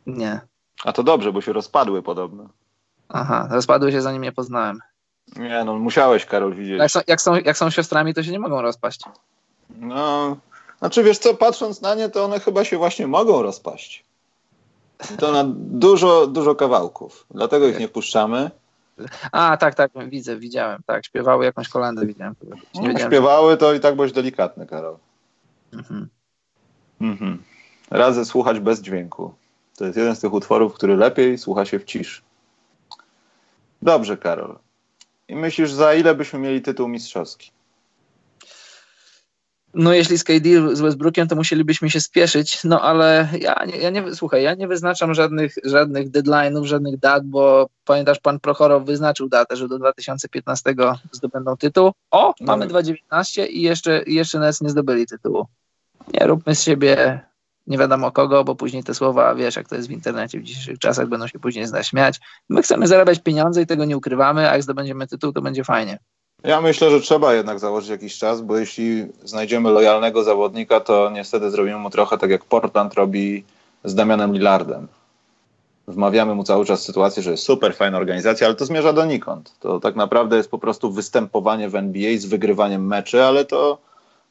[0.06, 0.40] Nie.
[0.84, 2.48] A to dobrze, bo się rozpadły podobno.
[3.08, 4.80] Aha, rozpadły się zanim je poznałem.
[5.36, 6.78] Nie no, musiałeś Karol widzieć.
[6.78, 9.00] Jak są, jak są, jak są siostrami, to się nie mogą rozpaść.
[9.70, 10.36] No,
[10.78, 14.04] znaczy wiesz co, patrząc na nie, to one chyba się właśnie mogą rozpaść.
[15.18, 17.26] To na dużo, dużo kawałków.
[17.30, 18.50] Dlatego ich nie puszczamy.
[19.32, 20.82] A, tak, tak, widzę, widziałem.
[20.86, 22.34] Tak, śpiewały jakąś kolendę, widziałem.
[22.74, 24.96] Nie no, śpiewały, to i tak byłeś delikatny, Karol.
[25.72, 26.08] Mhm.
[27.00, 27.42] Mhm.
[28.24, 29.34] Słuchać bez dźwięku.
[29.76, 32.22] To jest jeden z tych utworów, który lepiej słucha się w ciszy.
[33.82, 34.58] Dobrze, Karol.
[35.28, 37.50] I myślisz, za ile byśmy mieli tytuł mistrzowski?
[39.78, 43.90] No jeśli z KD z Westbrookiem, to musielibyśmy się spieszyć, no ale ja nie, ja
[43.90, 49.28] nie słuchaj, ja nie wyznaczam żadnych, żadnych deadline'ów, żadnych dat, bo pamiętasz, pan Prochorow wyznaczył
[49.28, 50.74] datę, że do 2015
[51.12, 51.92] zdobędą tytuł.
[52.10, 52.46] O, no.
[52.46, 55.46] mamy 2019 i jeszcze, jeszcze nas nie zdobyli tytułu.
[56.14, 57.20] Nie róbmy z siebie
[57.66, 60.78] nie wiadomo kogo, bo później te słowa, wiesz, jak to jest w internecie w dzisiejszych
[60.78, 62.20] czasach, będą się później zaśmiać.
[62.48, 65.98] My chcemy zarabiać pieniądze i tego nie ukrywamy, a jak zdobędziemy tytuł, to będzie fajnie.
[66.44, 71.50] Ja myślę, że trzeba jednak założyć jakiś czas, bo jeśli znajdziemy lojalnego zawodnika, to niestety
[71.50, 73.44] zrobimy mu trochę tak jak Portland robi
[73.84, 74.88] z Damianem Lillardem.
[75.88, 79.52] Wmawiamy mu cały czas sytuację, że jest super, fajna organizacja, ale to zmierza donikąd.
[79.60, 83.78] To tak naprawdę jest po prostu występowanie w NBA z wygrywaniem meczy, ale to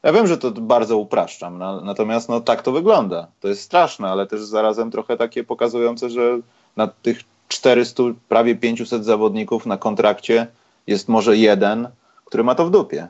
[0.02, 3.26] ja wiem, że to bardzo upraszczam, natomiast no, tak to wygląda.
[3.40, 6.38] To jest straszne, ale też zarazem trochę takie pokazujące, że
[6.76, 10.46] na tych 400, prawie 500 zawodników na kontrakcie
[10.88, 11.88] jest może jeden,
[12.24, 13.08] który ma to w dupie.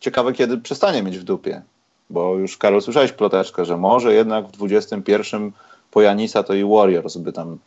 [0.00, 1.62] Ciekawe, kiedy przestanie mieć w dupie,
[2.10, 5.52] bo już Karol słyszałeś ploteczkę, że może jednak w 21
[5.90, 7.58] po Janisa to i Warriors by tam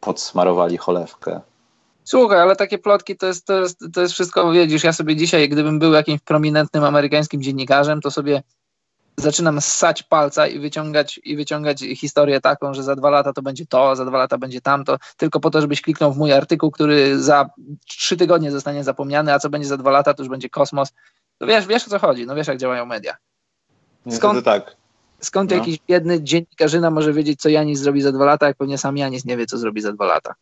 [0.00, 1.40] podsmarowali cholewkę.
[2.04, 5.48] Słuchaj, ale takie plotki to jest, to jest, to jest wszystko, wiedzisz, ja sobie dzisiaj,
[5.48, 8.42] gdybym był jakimś prominentnym amerykańskim dziennikarzem, to sobie
[9.16, 13.66] zaczynam ssać palca i wyciągać, i wyciągać historię taką, że za dwa lata to będzie
[13.66, 17.18] to, za dwa lata będzie tamto, tylko po to, żebyś kliknął w mój artykuł, który
[17.18, 17.50] za
[17.88, 20.92] trzy tygodnie zostanie zapomniany, a co będzie za dwa lata, to już będzie kosmos.
[21.38, 23.16] To wiesz, wiesz o co chodzi, no wiesz jak działają media.
[24.10, 24.76] Skąd, tak.
[25.20, 25.56] skąd no.
[25.56, 29.24] jakiś biedny dziennikarzyna może wiedzieć, co Janis zrobi za dwa lata, jak pewnie sam Janis
[29.24, 30.34] nie wie, co zrobi za dwa lata.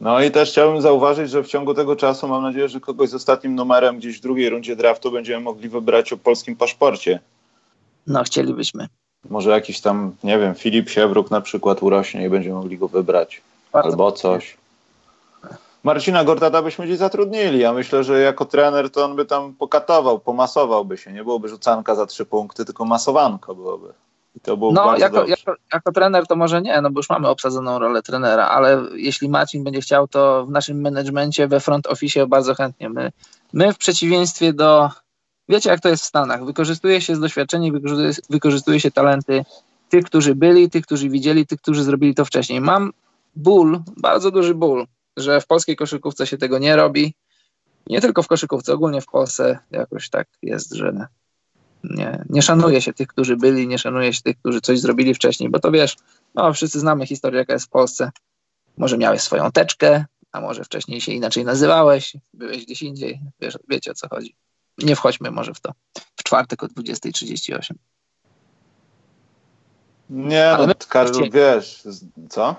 [0.00, 3.14] No i też chciałbym zauważyć, że w ciągu tego czasu mam nadzieję, że kogoś z
[3.14, 7.20] ostatnim numerem gdzieś w drugiej rundzie draftu będziemy mogli wybrać o polskim paszporcie.
[8.06, 8.88] No, chcielibyśmy.
[9.30, 13.42] Może jakiś tam, nie wiem, Filip Siewruk na przykład urośnie i będziemy mogli go wybrać.
[13.72, 14.56] Bardzo albo coś.
[15.84, 17.58] Marcina Gortata byśmy gdzieś zatrudnili.
[17.58, 21.12] Ja myślę, że jako trener to on by tam pokatował, pomasowałby się.
[21.12, 23.92] Nie byłoby rzucanka za trzy punkty, tylko masowanko byłoby.
[24.42, 27.78] To było no, jako, jako, jako, trener to może nie, no bo już mamy obsadzoną
[27.78, 32.54] rolę trenera, ale jeśli Marcin będzie chciał, to w naszym menedżmencie, we front office bardzo
[32.54, 32.88] chętnie.
[32.88, 33.12] My,
[33.52, 34.90] my w przeciwieństwie do,
[35.48, 39.44] wiecie jak to jest w Stanach, wykorzystuje się z doświadczenia, wykorzystuje, wykorzystuje się talenty
[39.88, 42.60] tych, którzy byli, tych, którzy widzieli, tych, którzy zrobili to wcześniej.
[42.60, 42.92] Mam
[43.36, 44.86] ból, bardzo duży ból,
[45.16, 47.14] że w polskiej koszykówce się tego nie robi.
[47.86, 51.06] Nie tylko w koszykówce, ogólnie w Polsce jakoś tak jest, że
[51.84, 55.50] nie, nie szanuje się tych, którzy byli, nie szanuje się tych, którzy coś zrobili wcześniej,
[55.50, 55.96] bo to wiesz,
[56.34, 58.10] no wszyscy znamy historię, jaka jest w Polsce.
[58.76, 63.90] Może miałeś swoją teczkę, a może wcześniej się inaczej nazywałeś, byłeś gdzieś indziej, wiesz, wiecie
[63.90, 64.36] o co chodzi.
[64.78, 65.72] Nie wchodźmy może w to.
[66.16, 67.74] W czwartek o 20.38.
[70.10, 71.82] Nie, Ale no, Karol, wiesz,
[72.28, 72.56] co?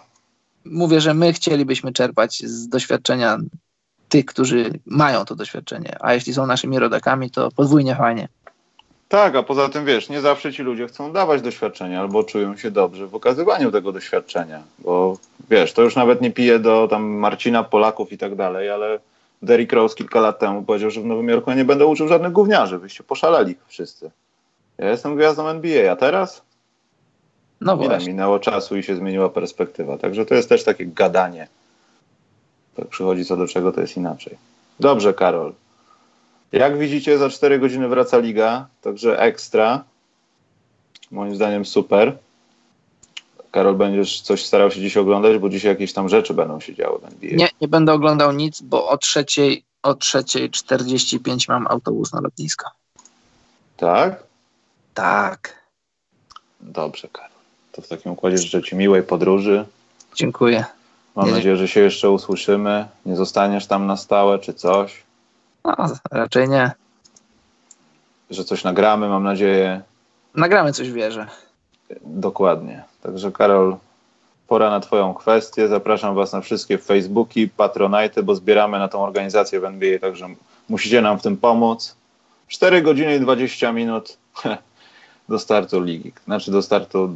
[0.65, 3.37] Mówię, że my chcielibyśmy czerpać z doświadczenia
[4.09, 8.27] tych, którzy mają to doświadczenie, a jeśli są naszymi rodakami, to podwójnie fajnie.
[9.07, 12.71] Tak, a poza tym wiesz, nie zawsze ci ludzie chcą dawać doświadczenia albo czują się
[12.71, 15.17] dobrze w okazywaniu tego doświadczenia, bo
[15.49, 18.99] wiesz, to już nawet nie pije do tam Marcina, Polaków i tak dalej, ale
[19.41, 22.77] Derrick Rose kilka lat temu powiedział, że w Nowym Jorku nie będę uczył żadnych gówniarzy,
[22.77, 24.11] wyście poszaleli wszyscy.
[24.77, 26.41] Ja jestem gwiazdą NBA, a teraz?
[27.61, 28.07] No Ile właśnie.
[28.07, 31.47] minęło czasu i się zmieniła perspektywa, także to jest też takie gadanie.
[32.77, 34.37] Jak przychodzi co do czego, to jest inaczej.
[34.79, 35.53] Dobrze, Karol.
[36.51, 39.83] Jak widzicie, za 4 godziny wraca liga, także ekstra.
[41.11, 42.17] Moim zdaniem super.
[43.57, 46.99] Karol, będziesz coś starał się dziś oglądać, bo dzisiaj jakieś tam rzeczy będą się działy.
[47.21, 52.69] Nie, nie będę oglądał nic, bo o trzeciej, o trzeciej 45 mam autobus na lotnisko.
[53.77, 54.23] Tak?
[54.93, 55.53] Tak.
[56.61, 57.29] Dobrze, Karol.
[57.71, 59.65] To w takim układzie życzę Ci miłej podróży.
[60.15, 60.65] Dziękuję.
[61.15, 62.85] Mam nie, nadzieję, że się jeszcze usłyszymy.
[63.05, 65.03] Nie zostaniesz tam na stałe czy coś.
[65.65, 65.75] No,
[66.11, 66.71] raczej nie.
[68.29, 69.81] Że coś nagramy, mam nadzieję.
[70.35, 71.27] nagramy coś w wieży.
[72.01, 72.83] Dokładnie.
[73.03, 73.75] Także Karol,
[74.47, 75.67] pora na Twoją kwestię.
[75.67, 80.27] Zapraszam Was na wszystkie Facebooki, Patronite, bo zbieramy na tą organizację w NBA, także
[80.69, 81.95] musicie nam w tym pomóc.
[82.47, 84.17] 4 godziny i 20 minut
[85.29, 87.09] do startu ligi, znaczy do startu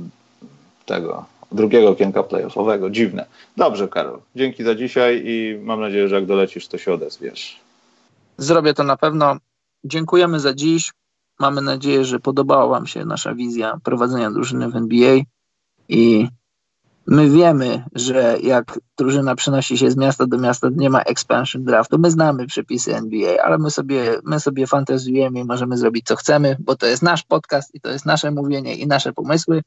[0.85, 2.89] tego drugiego okienka playoffowego.
[2.89, 3.25] Dziwne.
[3.57, 4.19] Dobrze, Karol.
[4.35, 7.59] Dzięki za dzisiaj i mam nadzieję, że jak dolecisz, to się odezwiesz.
[8.37, 9.37] Zrobię to na pewno.
[9.83, 10.91] Dziękujemy za dziś.
[11.41, 15.19] Mamy nadzieję, że podobała Wam się nasza wizja prowadzenia drużyny w NBA
[15.89, 16.27] i
[17.07, 21.99] my wiemy, że jak drużyna przenosi się z miasta do miasta, nie ma expansion draftu.
[21.99, 26.57] My znamy przepisy NBA, ale my sobie, my sobie fantazjujemy i możemy zrobić co chcemy,
[26.59, 29.61] bo to jest nasz podcast i to jest nasze mówienie i nasze pomysły.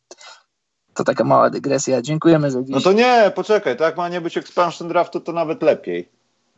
[0.94, 2.02] To taka mała dygresja.
[2.02, 2.74] Dziękujemy za dziś.
[2.74, 6.08] No to nie, poczekaj, tak ma nie być expansion draftu, to nawet lepiej.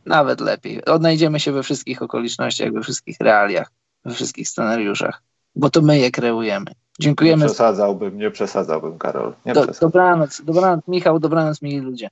[0.06, 0.84] Nawet lepiej.
[0.84, 3.70] Odnajdziemy się we wszystkich okolicznościach, we wszystkich realiach,
[4.06, 5.22] we wszystkich scenariuszach,
[5.54, 6.66] bo to my je kreujemy.
[7.00, 7.42] Dziękujemy.
[7.42, 9.34] Nie przesadzałbym, nie przesadzałbym, Karol.
[9.46, 12.08] Nie Do, dobranoc, dobranoc, Michał, dobranoc, mili ludzie.